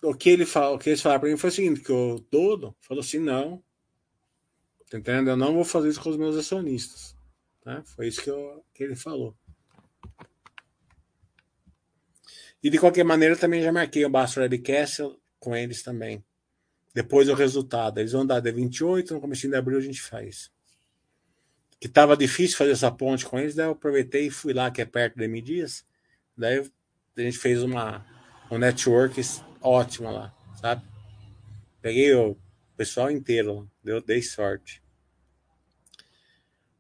[0.03, 2.21] o que ele fala, o que eles falaram para mim foi o seguinte, que o
[2.21, 3.63] todo falou assim, não,
[4.95, 5.31] Tá entendendo?
[5.31, 7.17] Eu não vou fazer isso com os meus acionistas.
[7.63, 7.83] Tá?
[7.85, 9.37] Foi isso que, eu, que ele falou.
[12.63, 15.03] E de qualquer maneira, também já marquei o Bastro Webcast
[15.41, 16.25] com eles também.
[16.95, 17.99] Depois o resultado.
[17.99, 20.49] Eles vão dar de 28, no começo de abril a gente faz.
[21.81, 24.81] Que estava difícil fazer essa ponte com eles, daí eu aproveitei e fui lá, que
[24.81, 25.85] é perto de Dias.
[26.37, 26.65] Daí
[27.17, 28.05] a gente fez uma
[28.51, 29.21] um network
[29.61, 30.83] ótima lá, sabe?
[31.81, 32.37] Peguei o
[32.77, 34.83] pessoal inteiro, deu, dei sorte.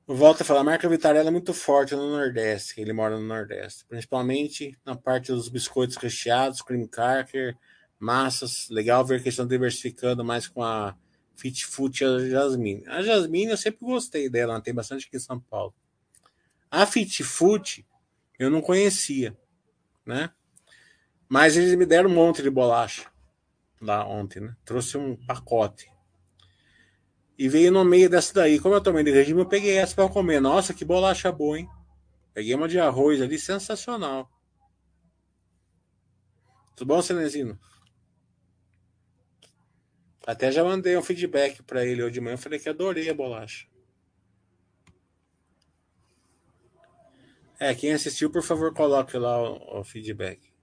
[0.06, 3.86] Volta a falar, a marca Vitarella é muito forte no Nordeste, ele mora no Nordeste,
[3.86, 7.56] principalmente na parte dos biscoitos recheados, cream cracker,
[7.98, 8.68] massas.
[8.68, 10.94] Legal ver que estão diversificando mais com a
[11.34, 12.84] Fit Food e a Jasmine.
[12.86, 15.74] A Jasmine eu sempre gostei dela, tem bastante aqui em São Paulo.
[16.70, 17.86] A Fit Food
[18.38, 19.34] eu não conhecia,
[20.06, 20.30] né?
[21.28, 23.10] Mas eles me deram um monte de bolacha
[23.80, 24.56] lá ontem, né?
[24.64, 25.90] Trouxe um pacote.
[27.36, 28.60] E veio no meio dessa daí.
[28.60, 30.40] Como eu tomei de regime, eu peguei essa para comer.
[30.40, 31.68] Nossa, que bolacha boa, hein?
[32.32, 34.30] Peguei uma de arroz ali, sensacional.
[36.76, 37.58] Tudo bom, Cenezino?
[40.26, 42.36] Até já mandei um feedback para ele hoje de manhã.
[42.36, 43.66] Falei que adorei a bolacha.
[47.58, 50.54] É, quem assistiu, por favor, coloque lá o, o feedback.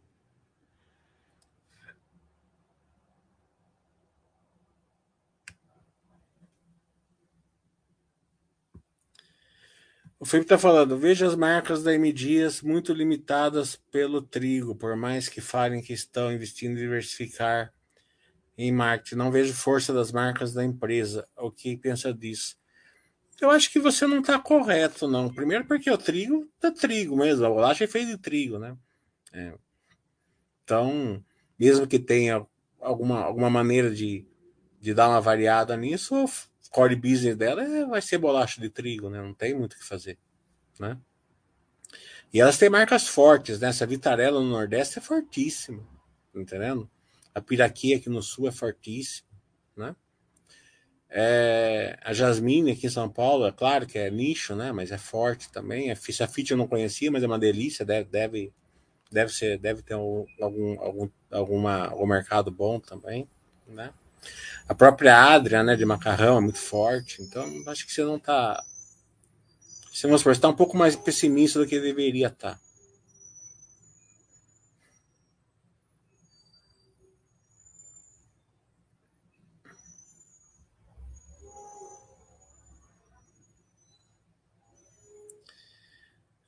[10.21, 12.13] O Felipe está falando, veja as marcas da M
[12.63, 17.73] muito limitadas pelo trigo, por mais que falem que estão investindo em diversificar
[18.55, 19.15] em marketing.
[19.15, 21.27] Não vejo força das marcas da empresa.
[21.35, 22.60] O que pensa disso?
[23.41, 25.33] Eu acho que você não está correto, não.
[25.33, 27.43] Primeiro porque o trigo é trigo mesmo.
[27.43, 28.77] A bolacha é feita de trigo, né?
[29.33, 29.53] É.
[30.63, 31.23] Então,
[31.59, 32.45] mesmo que tenha
[32.79, 34.27] alguma, alguma maneira de,
[34.79, 36.25] de dar uma variada nisso,
[36.69, 39.21] core business dela é, vai ser bolacha de trigo, né?
[39.21, 40.17] Não tem muito o que fazer,
[40.79, 40.97] né?
[42.33, 43.69] E elas têm marcas fortes, né?
[43.69, 45.83] Essa Vitarella no Nordeste é fortíssima,
[46.31, 46.89] tá entendendo?
[47.35, 49.27] A Piraquê aqui no Sul é fortíssima,
[49.75, 49.95] né?
[51.13, 54.71] É, a Jasmine aqui em São Paulo, é claro que é nicho, né?
[54.71, 55.91] Mas é forte também.
[55.91, 57.85] A Fit eu não conhecia, mas é uma delícia.
[57.85, 58.53] Deve, deve,
[59.11, 60.25] deve ser, deve ter algum,
[60.79, 63.27] algum, alguma, algum mercado bom também,
[63.67, 63.91] né?
[64.69, 67.21] A própria Adria, né, de macarrão, é muito forte.
[67.21, 68.63] Então, acho que você não está.
[69.91, 72.53] Você, vamos supor, está um pouco mais pessimista do que deveria estar.
[72.53, 72.59] Tá.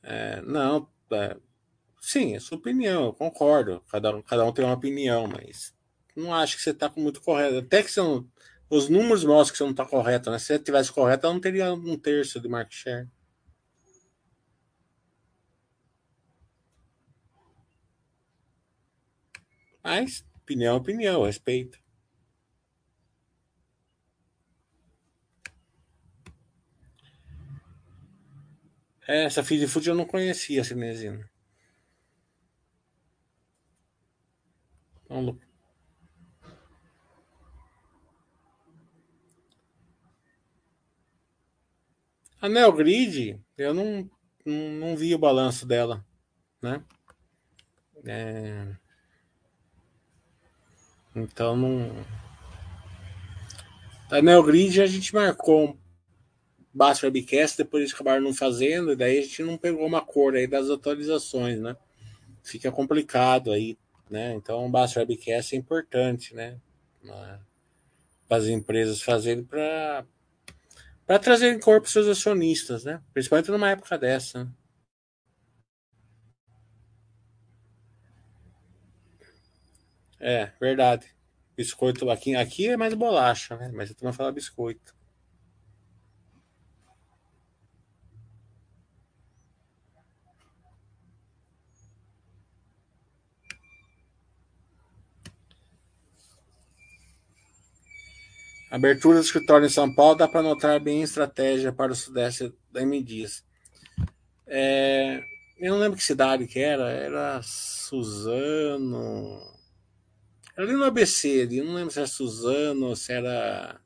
[0.04, 1.38] É, não, é,
[2.02, 3.82] sim, é sua opinião, eu concordo.
[3.90, 5.74] Cada, cada um tem uma opinião, mas
[6.16, 7.58] não acho que você está muito correto.
[7.58, 8.28] Até que você não,
[8.70, 10.40] os números mostram que você não está correto, né?
[10.40, 13.10] Se você tivesse correto, não teria um terço de market share.
[19.84, 21.83] Mas, opinião é opinião, respeito.
[29.08, 31.30] Essa Feed Food eu não conhecia, Cinesina.
[35.10, 35.38] Vamos
[42.42, 44.10] A Neogrid, eu não,
[44.46, 46.06] não, não, vi o balanço dela,
[46.62, 46.84] né?
[48.04, 48.76] É...
[51.16, 52.06] Então não.
[54.12, 55.80] A Neogrid a gente marcou
[56.74, 60.36] Baixo Webcast, depois eles acabaram não fazendo, e daí a gente não pegou uma cor
[60.36, 61.78] aí das atualizações, né?
[62.44, 63.78] Fica complicado aí,
[64.10, 64.34] né?
[64.34, 66.58] Então o Baixo Webcast é importante, né?
[68.28, 70.06] Para as empresas fazerem para
[71.06, 73.02] para trazer em corpo seus acionistas, né?
[73.14, 74.46] Principalmente numa época dessa.
[74.46, 74.52] Né?
[80.20, 81.14] É, verdade.
[81.56, 83.70] Biscoito aqui, aqui é mais bolacha, né?
[83.74, 84.96] Mas eu também falo biscoito.
[98.74, 102.52] Abertura do escritório em São Paulo dá para notar bem a estratégia para o sudeste
[102.72, 103.46] da M Dias.
[104.48, 105.24] É,
[105.60, 109.40] eu não lembro que cidade que era, era Suzano.
[110.58, 113.80] Era ali no ABC, ali, não lembro se era Suzano, se era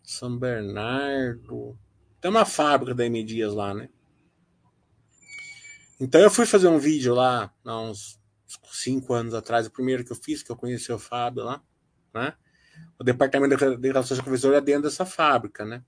[0.00, 1.76] São Bernardo.
[2.20, 3.88] Tem uma fábrica da M Dias lá, né?
[5.98, 8.20] Então eu fui fazer um vídeo lá, há uns
[8.70, 11.60] cinco anos atrás, o primeiro que eu fiz, que eu conheci o Fábio lá,
[12.14, 12.32] né?
[12.98, 15.82] O departamento de relações com o visor é dentro dessa fábrica, né?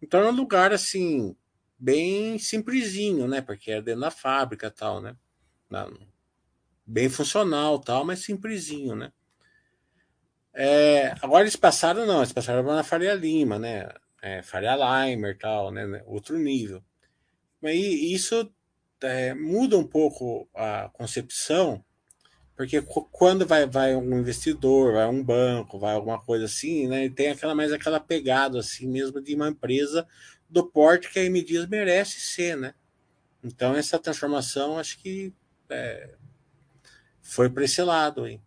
[0.00, 1.36] Então é um lugar assim
[1.78, 3.40] bem simplesinho, né?
[3.40, 5.16] Porque é dentro da fábrica tal, né?
[6.86, 9.12] Bem funcional tal, mas simplesinho, né?
[10.54, 13.88] É, agora eles passaram não, eles passaram na Faria Lima, né?
[14.20, 16.02] É, Faria Limer tal, né?
[16.06, 16.82] Outro nível.
[17.60, 18.52] Mas isso
[19.02, 21.84] é, muda um pouco a concepção
[22.62, 27.08] porque quando vai, vai um investidor, vai um banco, vai alguma coisa assim, né?
[27.08, 30.06] Tem aquela mais aquela pegada assim mesmo de uma empresa
[30.48, 32.72] do porte que a M Dias merece ser, né?
[33.42, 35.34] Então essa transformação acho que
[35.68, 36.14] é,
[37.20, 38.40] foi para esse lado aí.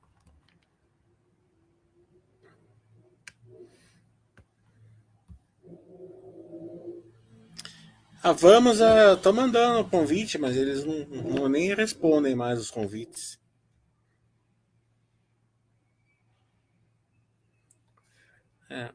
[8.24, 12.72] Ah, vamos, a, tô mandando o convite, mas eles não, não nem respondem mais os
[12.72, 13.38] convites.
[18.70, 18.90] É.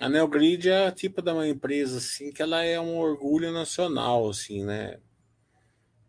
[0.00, 4.64] A Neogrid é tipo de uma empresa assim que ela é um orgulho nacional, assim,
[4.64, 4.98] né?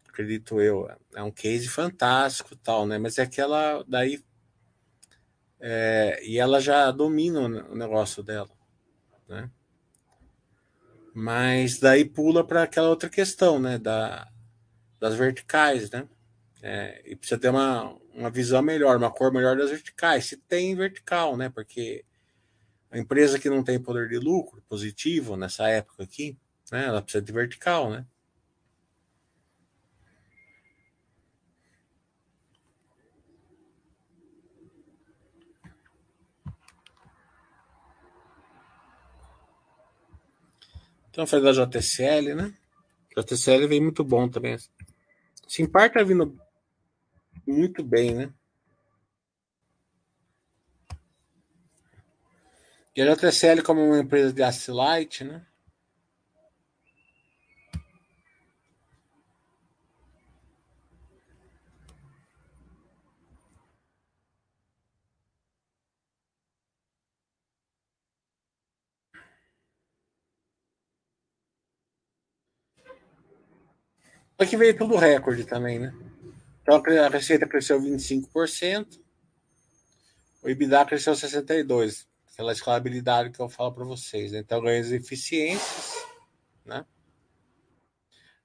[0.07, 0.87] Acredito eu.
[1.15, 2.99] É um case fantástico tal, né?
[2.99, 4.23] Mas é que ela daí
[5.59, 8.49] é, e ela já domina o negócio dela,
[9.27, 9.49] né?
[11.13, 13.77] Mas daí pula para aquela outra questão, né?
[13.77, 14.31] Da,
[14.99, 16.07] das verticais, né?
[16.61, 20.25] É, e precisa ter uma, uma visão melhor, uma cor melhor das verticais.
[20.25, 21.49] Se tem vertical, né?
[21.49, 22.03] Porque
[22.91, 26.37] a empresa que não tem poder de lucro positivo nessa época aqui,
[26.69, 26.85] né?
[26.85, 28.05] Ela precisa de vertical, né?
[41.09, 42.53] Então foi da JCL, né?
[43.17, 44.57] JCL vem muito bom também.
[45.47, 46.37] Simpar tá vindo
[47.49, 48.33] muito bem, né?
[52.95, 55.45] E a JCL como uma empresa de light, né?
[74.37, 75.93] Aqui veio tudo recorde também, né?
[76.71, 79.01] Então a receita cresceu 25%,
[80.43, 82.05] o EBITDA cresceu 62%,
[82.37, 84.31] pela escalabilidade que eu falo para vocês.
[84.31, 84.39] Né?
[84.39, 85.95] Então ganhos de eficiências,
[86.63, 86.85] né?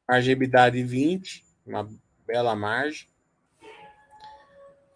[0.09, 1.87] Margem EBITDA de 20%, uma
[2.27, 3.11] bela margem.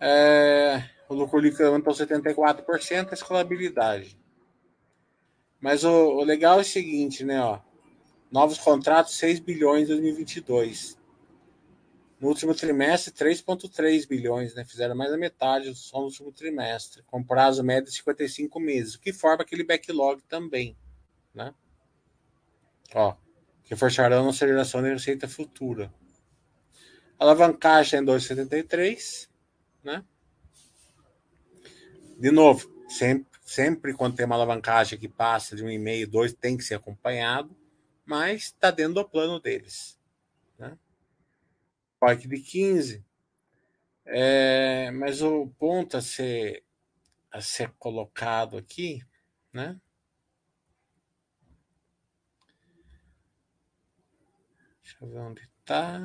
[0.01, 4.19] É, o lucro líquido aumentou 74%, a escalabilidade.
[5.61, 7.43] Mas o, o, legal é o seguinte, né?
[7.43, 7.61] Ó,
[8.33, 10.98] novos contratos 6 bilhões em 2022
[12.21, 14.65] No último trimestre, 3,3 bilhões, né?
[14.65, 19.01] Fizeram mais da metade só no último trimestre, com prazo médio de 55 meses, o
[19.01, 20.77] que forma aquele backlog também,
[21.33, 21.55] né?
[22.93, 23.15] Ó,
[23.65, 25.93] que forçarão a aceleração da receita futura.
[27.19, 29.29] Alavancagem em 2,73,
[29.85, 30.05] né?
[32.19, 36.33] De novo, sempre, sempre quando tem uma alavancagem que passa de um e meio, dois,
[36.33, 37.57] tem que ser acompanhado,
[38.05, 39.97] mas está dentro do plano deles.
[40.59, 40.77] Né?
[42.01, 43.05] POC de 15.
[44.07, 46.65] É, mas o ponto a ser,
[47.31, 49.03] a ser colocado aqui,
[49.53, 49.79] né?
[54.83, 56.01] Deixa eu ver onde está.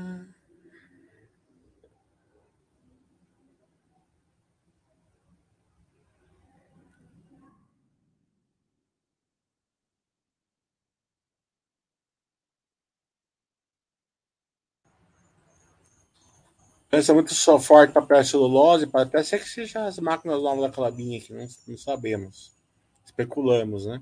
[16.93, 20.69] Pensa muito só forte papel celulose, pode até ser que seja as máquinas novas da
[20.69, 22.55] Clabinha que não, não sabemos.
[23.03, 23.99] Especulamos, né?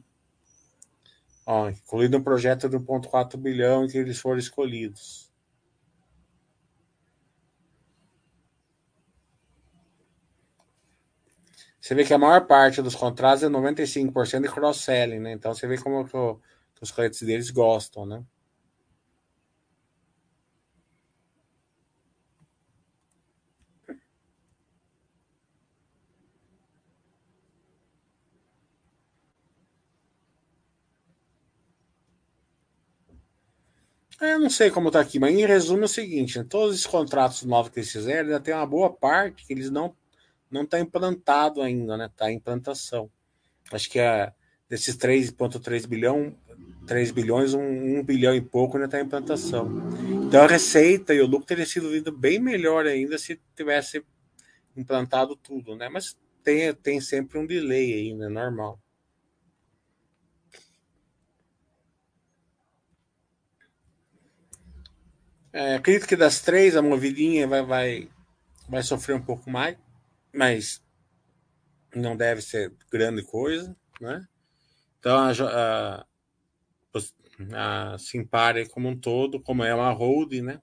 [1.45, 5.31] Ó, incluído um projeto de 1,4 bilhão em que eles foram escolhidos.
[11.79, 15.31] Você vê que a maior parte dos contratos é 95% de cross-selling, né?
[15.31, 16.35] Então você vê como que, o,
[16.75, 18.21] que os clientes deles gostam, né?
[34.21, 36.45] Eu não sei como está aqui, mas em resumo é o seguinte: né?
[36.47, 39.95] todos os contratos novos que eles fizeram, ainda tem uma boa parte que eles não
[40.49, 42.05] não está implantado ainda, né?
[42.05, 43.09] Está em implantação.
[43.71, 44.33] Acho que é
[44.69, 46.35] desses 3,3 bilhão,
[46.85, 49.71] 3 bilhões, 1, 1 bilhão e pouco ainda está em implantação.
[50.27, 54.03] Então a receita e o lucro teria sido vindo bem melhor ainda se tivesse
[54.75, 55.89] implantado tudo, né?
[55.89, 58.27] Mas tem, tem sempre um delay aí, né?
[58.27, 58.79] Normal.
[65.53, 68.09] É, acredito que das três, a movidinha vai, vai,
[68.69, 69.77] vai sofrer um pouco mais,
[70.33, 70.81] mas
[71.93, 74.25] não deve ser grande coisa, né?
[74.99, 75.31] Então a,
[77.53, 80.61] a, a Simpare como um todo, como é uma holding, né?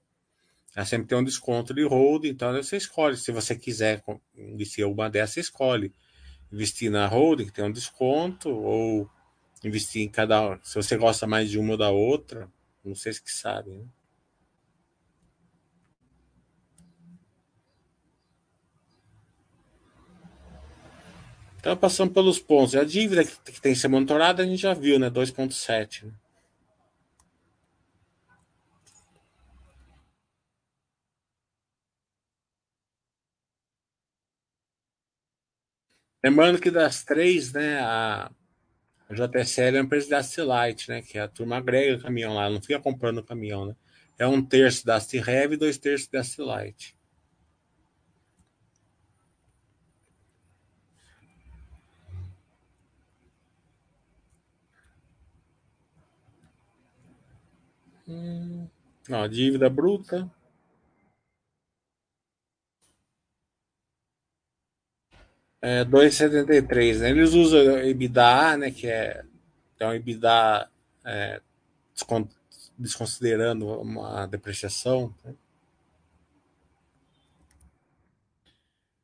[0.75, 3.17] Ela sempre tem um desconto de holding, então você escolhe.
[3.17, 4.03] Se você quiser
[4.35, 5.93] investir uma dessas, você escolhe.
[6.51, 9.09] Investir na holding, que tem um desconto, ou
[9.63, 10.59] investir em cada.
[10.63, 12.49] Se você gosta mais de uma ou da outra,
[12.83, 13.85] não sei se que sabe, né?
[21.59, 22.75] Então, passando pelos pontos.
[22.75, 25.09] A dívida que, que tem que ser monitorada, a gente já viu, né?
[25.09, 26.05] 2,7.
[26.05, 26.13] Né?
[36.23, 38.29] Lembrando que das três, né, a,
[39.09, 42.61] JSL é uma empresa da Light, né, que é a turma agrega caminhão lá, não
[42.61, 43.75] fica comprando caminhão, né.
[44.17, 46.98] É um terço da Rev e dois terços da Light.
[58.09, 58.67] Hum,
[59.11, 60.27] ó, dívida bruta.
[65.61, 67.09] É 2,73, né?
[67.11, 68.71] Eles usam EBITDA, né?
[68.71, 69.23] Que é,
[69.79, 70.69] é um EBITDA
[71.05, 71.41] é,
[72.77, 75.13] desconsiderando uma depreciação.
[75.23, 75.35] Né?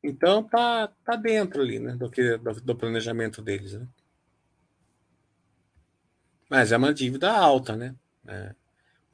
[0.02, 1.94] Então tá, tá dentro ali, né?
[1.94, 3.86] Do, que, do, do planejamento deles, né?
[6.50, 7.94] Mas é uma dívida alta, né?
[8.26, 8.65] É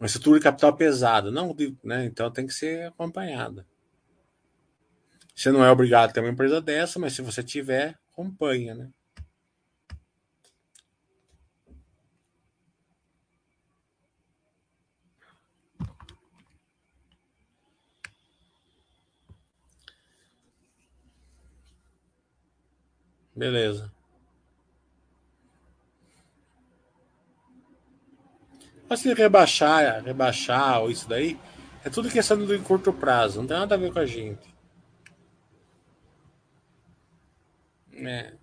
[0.03, 2.05] uma estrutura de capital pesada, não, né?
[2.07, 3.65] Então tem que ser acompanhada.
[5.33, 8.91] Você não é obrigado a ter uma empresa dessa, mas se você tiver, acompanha, né?
[23.37, 23.93] Beleza.
[28.93, 31.41] Mas se rebaixar, rebaixar ou isso daí,
[31.83, 34.55] é tudo questão do curto prazo, não tem nada a ver com a gente.
[37.95, 38.35] É.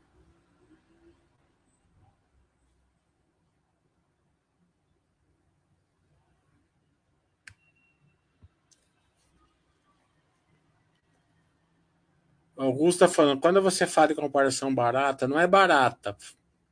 [12.58, 16.18] Augusto está falando, quando você fala de comparação barata, não é barata,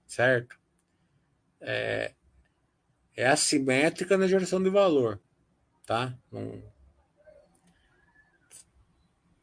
[0.08, 0.58] certo?
[1.62, 2.16] É,
[3.18, 5.20] é assimétrica na geração de valor,
[5.88, 6.16] tá?
[6.32, 6.64] Não...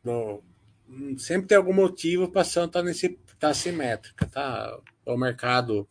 [0.04, 4.80] no, sempre tem algum motivo para a ação estar tá nesse tá assimétrica, tá?
[5.04, 5.88] O mercado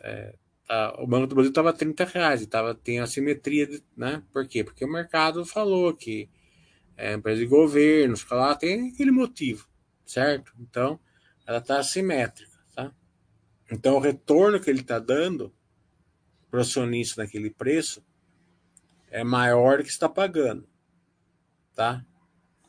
[0.00, 0.34] é,
[0.66, 4.22] tá, o Banco do Brasil estava 30 reais, tava, tem assimetria, né?
[4.32, 4.64] Por quê?
[4.64, 6.30] Porque o mercado falou que
[6.96, 9.68] é empresa de governo, fica lá, tem aquele motivo,
[10.06, 10.52] certo?
[10.58, 10.98] Então,
[11.46, 12.90] ela está assimétrica, tá?
[13.70, 15.52] Então, o retorno que ele está dando
[16.52, 18.04] para o acionista naquele preço
[19.10, 20.68] é maior que está pagando,
[21.74, 22.04] tá?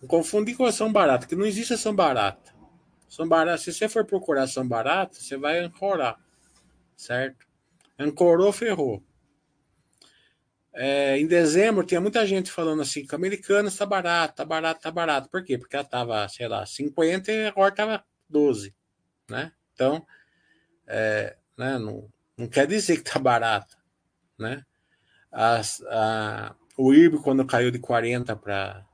[0.01, 2.55] Não confundir com ação barata, que não existe ação barata.
[3.09, 6.17] Ação barata, se você for procurar ação barata, você vai ancorar,
[6.95, 7.45] certo?
[7.99, 9.03] Ancorou, ferrou.
[10.71, 14.79] É, em dezembro tinha muita gente falando assim que a americana está barata, está barata,
[14.79, 15.27] está barata.
[15.27, 15.57] Por quê?
[15.57, 18.73] Porque ela estava, sei lá, 50 e agora estava 12,
[19.29, 19.51] né?
[19.73, 20.05] Então,
[20.87, 23.75] é, né, não, não quer dizer que está barata,
[24.37, 24.63] né?
[25.31, 28.85] As, a, o IRB, quando caiu de 40 para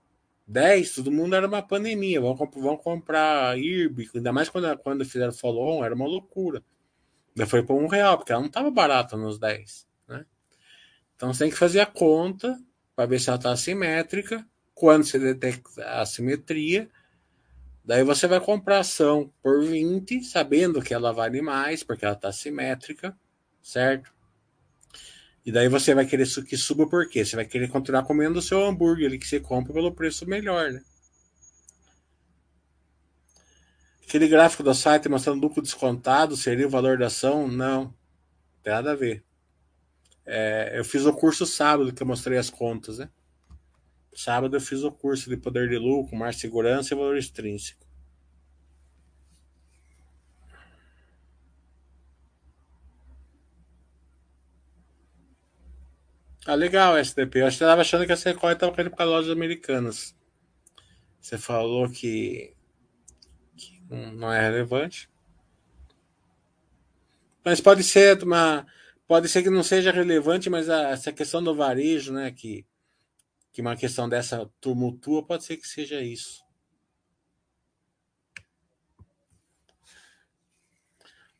[0.47, 2.19] 10, todo mundo era uma pandemia.
[2.19, 6.63] Vão, vão comprar IRB, ainda mais quando, quando fizeram follow-on, era uma loucura.
[7.35, 9.87] Daí foi para um real, porque ela não estava barata nos 10.
[10.07, 10.25] Né?
[11.15, 12.59] Então você tem que fazer a conta
[12.95, 14.45] para ver se ela está assimétrica.
[14.73, 16.89] Quando você detecta a assimetria,
[17.83, 22.29] daí você vai comprar ação por 20, sabendo que ela vale mais, porque ela está
[22.29, 23.17] assimétrica,
[23.61, 24.11] certo?
[25.45, 27.25] E daí você vai querer que suba por quê?
[27.25, 30.71] Você vai querer continuar comendo o seu hambúrguer ali que você compra pelo preço melhor,
[30.71, 30.81] né?
[34.03, 37.47] Aquele gráfico do site mostrando lucro descontado seria o valor da ação?
[37.47, 37.83] Não.
[37.85, 37.93] Não
[38.63, 39.23] tem nada a ver.
[40.25, 43.09] É, eu fiz o curso sábado que eu mostrei as contas, né?
[44.13, 47.88] Sábado eu fiz o curso de poder de lucro, mais segurança e valor extrínseco.
[56.45, 57.41] Ah, legal, SDP.
[57.41, 60.15] Eu estava achando que a Sequoia estava caindo para lojas americanas.
[61.19, 62.53] Você falou que
[63.89, 65.09] não é relevante.
[67.43, 68.65] Mas pode ser uma,
[69.07, 72.65] pode ser que não seja relevante, mas a, essa questão do varejo, né, que
[73.51, 76.43] que uma questão dessa tumultua pode ser que seja isso.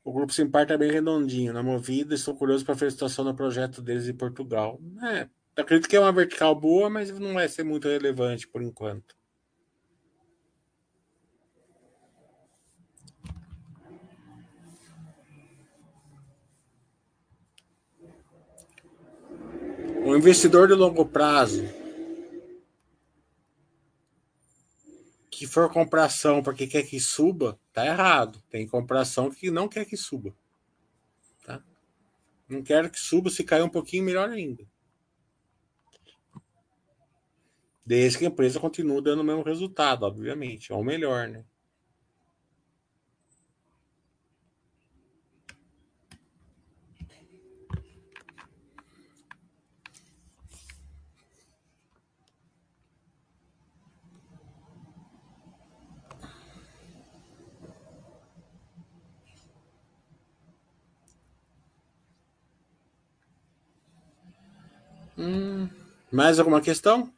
[0.09, 2.15] O grupo Simpar está bem redondinho, na movida.
[2.15, 4.81] Estou curioso para ver a situação no projeto deles em Portugal.
[5.03, 9.15] É, acredito que é uma vertical boa, mas não vai ser muito relevante por enquanto.
[20.03, 21.63] Um investidor de longo prazo
[25.39, 28.43] que for comprar ação porque quer que suba, tá errado.
[28.49, 30.35] Tem compração que não quer que suba.
[31.45, 31.63] Tá?
[32.49, 34.67] Não quero que suba, se cair um pouquinho, melhor ainda.
[37.85, 41.45] Desde que a empresa continue dando o mesmo resultado, obviamente, ou melhor, né?
[65.19, 65.67] Hum,
[66.09, 67.11] mais alguma questão?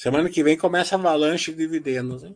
[0.00, 2.34] Semana que vem começa a avalanche de dividendos, hein?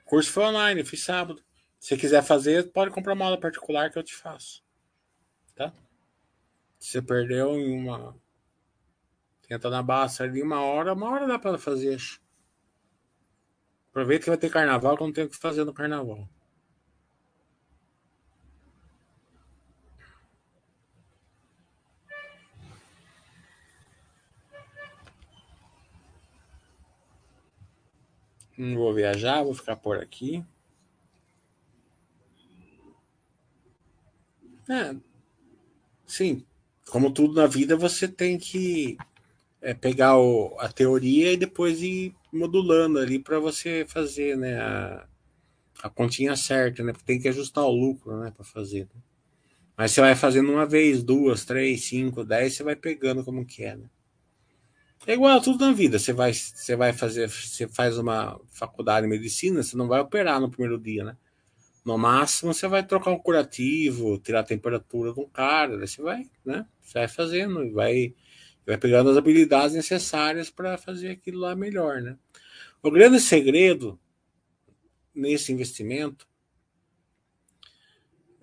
[0.00, 1.40] O curso foi online, fiz sábado.
[1.78, 4.64] Se quiser fazer, pode comprar uma aula particular que eu te faço.
[5.54, 5.72] Tá?
[6.80, 8.20] Se você perdeu em uma.
[9.46, 12.00] Tenta na basta ali uma hora, uma hora dá para fazer.
[13.90, 16.28] Aproveita que vai ter carnaval, que eu não tenho o que fazer no carnaval.
[28.60, 30.44] Não vou viajar, vou ficar por aqui.
[34.68, 34.94] É,
[36.06, 36.44] sim,
[36.90, 38.98] como tudo na vida, você tem que
[39.62, 45.06] é, pegar o, a teoria e depois ir modulando ali para você fazer né, a,
[45.82, 46.92] a continha certa, né?
[46.92, 48.82] Porque tem que ajustar o lucro, né, para fazer.
[48.94, 49.00] Né?
[49.74, 53.64] Mas você vai fazendo uma vez, duas, três, cinco, dez, você vai pegando como que
[53.64, 53.88] é, né?
[55.06, 55.98] É igual a tudo na vida.
[55.98, 60.40] Você vai, você vai fazer, você faz uma faculdade de medicina, você não vai operar
[60.40, 61.16] no primeiro dia, né?
[61.84, 66.30] No máximo, você vai trocar um curativo, tirar a temperatura de um cara, você vai,
[66.44, 66.66] né?
[66.82, 68.14] Você vai fazendo e vai,
[68.66, 72.18] vai pegando as habilidades necessárias para fazer aquilo lá melhor, né?
[72.82, 73.98] O grande segredo
[75.14, 76.28] nesse investimento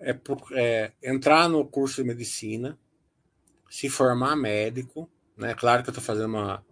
[0.00, 0.18] é,
[0.52, 2.76] é entrar no curso de medicina,
[3.70, 5.54] se formar médico, né?
[5.54, 6.66] Claro que eu estou fazendo uma,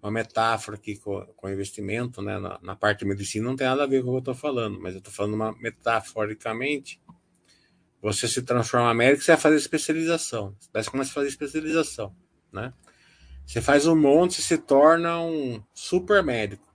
[0.00, 2.38] uma metáfora aqui com, com investimento, né?
[2.38, 4.34] Na, na, parte de medicina não tem nada a ver com o que eu estou
[4.34, 7.02] falando, mas eu estou falando uma metaforicamente.
[8.00, 10.56] Você se transforma médico, você vai fazer especialização.
[10.72, 12.14] Você começa a fazer especialização,
[12.52, 12.72] né?
[13.44, 16.72] Você faz um monte, você se torna um super médico.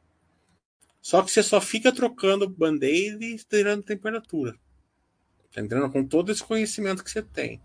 [1.02, 4.56] Só que você só fica trocando band-aid e tirando temperatura.
[5.52, 7.62] Tá entrando com todo esse conhecimento que você tem.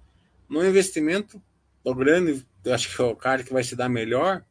[0.48, 1.42] No investimento,
[1.82, 4.44] o grande eu acho que é o cara que vai se dar melhor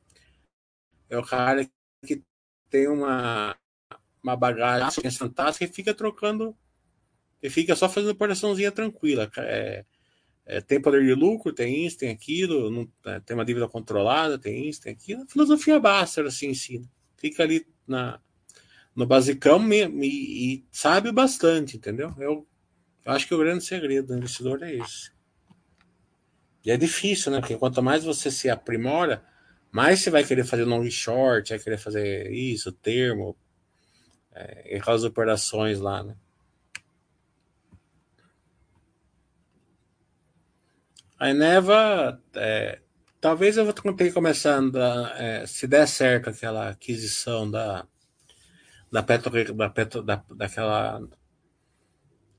[1.09, 1.67] é o cara
[2.05, 2.23] que
[2.69, 3.55] tem uma,
[4.21, 6.57] uma bagagem fantástica e fica trocando,
[7.41, 9.29] e fica só fazendo operaçãozinha tranquila.
[9.37, 9.85] É,
[10.45, 14.39] é, tem poder de lucro, tem isso, tem aquilo, não, é, tem uma dívida controlada,
[14.39, 15.25] tem isso, tem aquilo.
[15.27, 16.89] Filosofia basta, assim, ensina.
[17.15, 18.19] Fica ali na,
[18.95, 22.13] no basicão e, e sabe bastante, entendeu?
[22.17, 22.47] Eu,
[23.05, 25.11] eu acho que o grande segredo do investidor é esse.
[26.63, 27.39] E é difícil, né?
[27.39, 29.23] Porque quanto mais você se aprimora,
[29.71, 33.35] mais você vai querer fazer long short, vai querer fazer isso, termo,
[34.33, 36.15] é, aquelas operações lá, né?
[41.19, 42.79] A Eneva, é,
[43.21, 47.87] talvez eu vou ter que começar a andar, é, se der certo aquela aquisição da
[48.91, 51.01] da Petro, da, Petro, da, daquela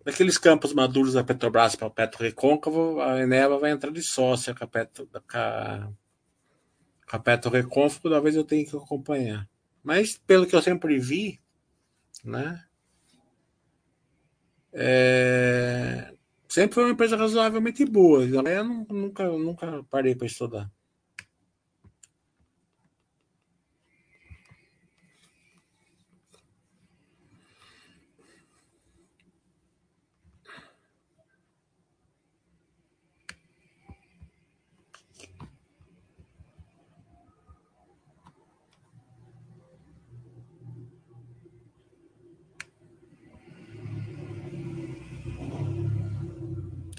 [0.04, 4.54] daqueles campos maduros da Petrobras para o Petro Recôncavo, a Eneva vai entrar de sócia
[4.54, 5.90] com a Petro, com a,
[7.08, 9.48] com a Petro Recôncavo, talvez eu tenha que acompanhar.
[9.82, 11.40] Mas, pelo que eu sempre vi,
[12.22, 12.62] né,
[14.72, 16.12] é,
[16.48, 18.24] sempre foi uma empresa razoavelmente boa.
[18.24, 20.70] Eu nunca, nunca parei para estudar.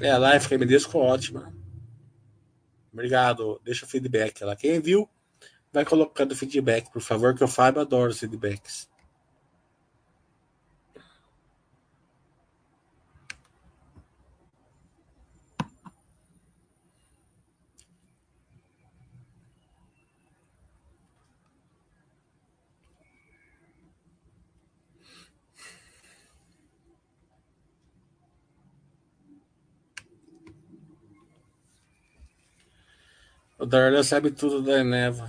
[0.02, 0.12] É,
[0.58, 1.54] me deu ficou ótima.
[2.92, 3.60] Obrigado.
[3.64, 4.56] Deixa o feedback lá.
[4.56, 5.10] Quem viu,
[5.72, 8.90] vai colocando feedback, por favor, que o Fábio adora os feedbacks.
[33.76, 35.28] Darlan sabe tudo da Eneva.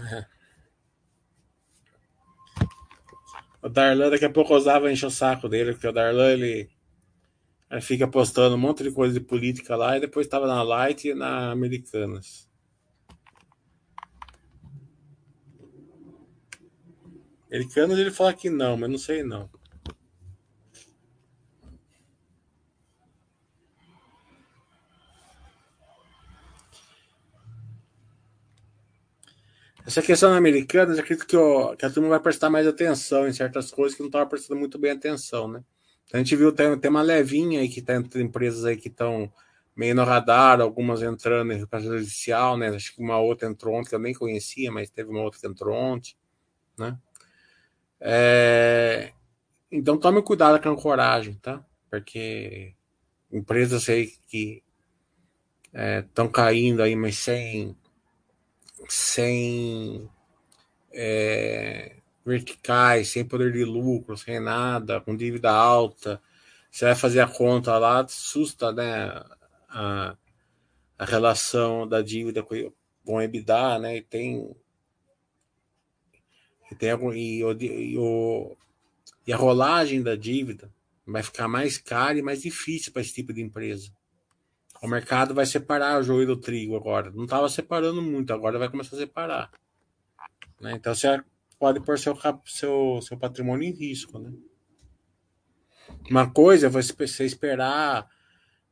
[3.61, 6.71] O Darlan, daqui a pouco usava encher o saco dele, porque o Darlan ele,
[7.69, 11.09] ele fica postando um monte de coisa de política lá e depois estava na Light
[11.09, 12.49] e na Americanas.
[17.51, 19.51] Americanas ele fala que não, mas não sei não.
[29.87, 33.33] Essa questão americana, eu acredito que, ó, que a turma vai prestar mais atenção em
[33.33, 35.63] certas coisas que não estava prestando muito bem atenção, né?
[36.05, 38.89] Então, a gente viu, tem, tem uma levinha aí que está entre empresas aí que
[38.89, 39.33] estão
[39.77, 42.71] meio no radar, algumas entrando em recuperação judicial, né?
[42.71, 45.47] Acho que uma outra entrou ontem, que eu nem conhecia, mas teve uma outra que
[45.47, 46.17] entrou ontem,
[46.77, 46.99] né?
[48.01, 49.13] É...
[49.71, 51.65] Então, tome cuidado com a coragem, tá?
[51.89, 52.75] Porque
[53.31, 54.65] empresas aí que
[56.03, 57.77] estão é, caindo aí, mas sem
[58.89, 60.09] sem
[60.93, 66.21] é, verticais, sem poder de lucro, sem nada, com dívida alta.
[66.71, 69.09] Você vai fazer a conta lá, assusta né,
[69.69, 70.17] a,
[70.99, 72.73] a relação da dívida com,
[73.07, 73.97] o EBITDA, né?
[73.97, 74.55] E tem.
[76.71, 78.57] E, tem e, e, o,
[79.27, 80.71] e a rolagem da dívida
[81.07, 83.93] vai ficar mais cara e mais difícil para esse tipo de empresa.
[84.87, 87.11] O mercado vai separar o joio do trigo agora.
[87.11, 89.51] Não estava separando muito, agora vai começar a separar.
[90.61, 90.75] Né?
[90.75, 91.21] Então você
[91.59, 94.17] pode pôr seu, seu, seu patrimônio em risco.
[94.17, 94.33] Né?
[96.09, 98.09] Uma coisa é você esperar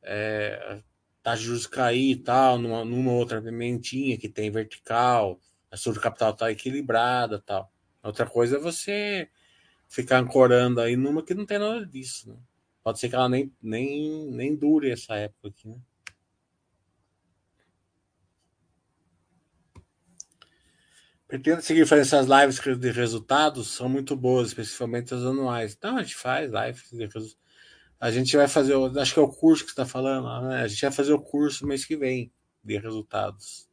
[0.05, 0.81] é,
[1.21, 5.99] taxa de juros cair e tal, numa, numa outra pimentinha que tem vertical, a sua
[5.99, 7.73] capital está equilibrada tal.
[8.05, 9.29] Outra coisa é você
[9.89, 12.31] ficar ancorando aí numa que não tem nada disso.
[12.31, 12.37] Né?
[12.85, 15.77] Pode ser que ela nem, nem, nem dure essa época aqui, né?
[21.35, 25.75] Pretendo seguir fazendo essas lives de resultados, são muito boas, especialmente as anuais.
[25.77, 27.39] Então, a gente faz lives de resultados.
[27.99, 30.63] A gente vai fazer, acho que é o curso que está falando, né?
[30.63, 32.33] A gente vai fazer o curso mês que vem
[32.63, 33.69] de resultados.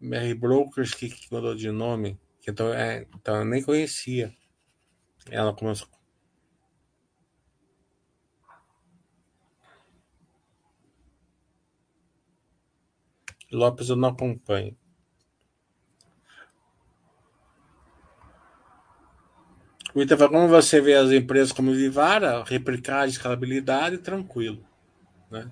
[0.00, 2.18] Mary Brokers, que, que mudou de nome,
[2.48, 4.34] então, é, então eu nem conhecia.
[5.30, 5.95] Ela começou.
[13.50, 14.76] Lopes eu não acompanho.
[19.94, 24.62] Então, como você vê as empresas como Vivara, replicar escalabilidade tranquilo.
[25.30, 25.50] Né?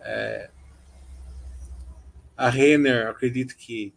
[0.00, 0.50] É,
[2.36, 3.94] a Renner, acredito que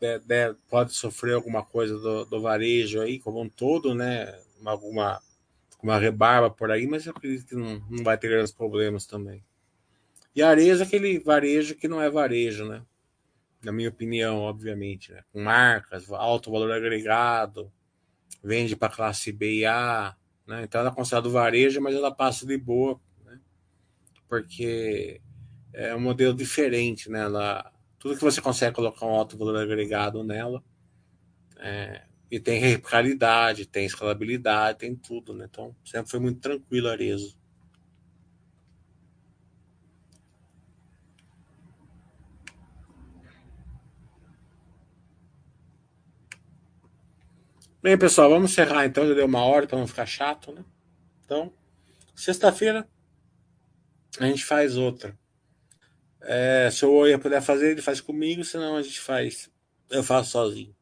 [0.00, 4.32] de, de, pode sofrer alguma coisa do, do, varejo aí, como um todo, né?
[4.64, 5.20] Alguma
[5.82, 9.44] uma rebarba por aí, mas eu acredito que não, não vai ter grandes problemas também.
[10.34, 12.82] E a Arezzo é aquele varejo que não é varejo, né?
[13.62, 15.22] Na minha opinião, obviamente, né?
[15.32, 17.72] Com marcas, alto valor agregado,
[18.42, 20.16] vende para classe B e A,
[20.46, 20.62] né?
[20.64, 23.38] Então ela é considerada varejo, mas ela passa de boa, né?
[24.28, 25.20] Porque
[25.72, 27.20] é um modelo diferente, né?
[27.20, 30.62] Ela, tudo que você consegue colocar um alto valor agregado nela,
[31.58, 35.46] é, e tem replicabilidade, tem escalabilidade, tem tudo, né?
[35.50, 37.38] Então sempre foi muito tranquilo Arezo.
[47.82, 49.08] Bem, pessoal, vamos encerrar então.
[49.08, 50.64] Já deu uma hora para não ficar chato, né?
[51.24, 51.52] Então,
[52.14, 52.88] sexta-feira
[54.20, 55.18] a gente faz outra.
[56.20, 59.50] É, se o Oia puder fazer, ele faz comigo, senão a gente faz.
[59.90, 60.72] Eu faço sozinho.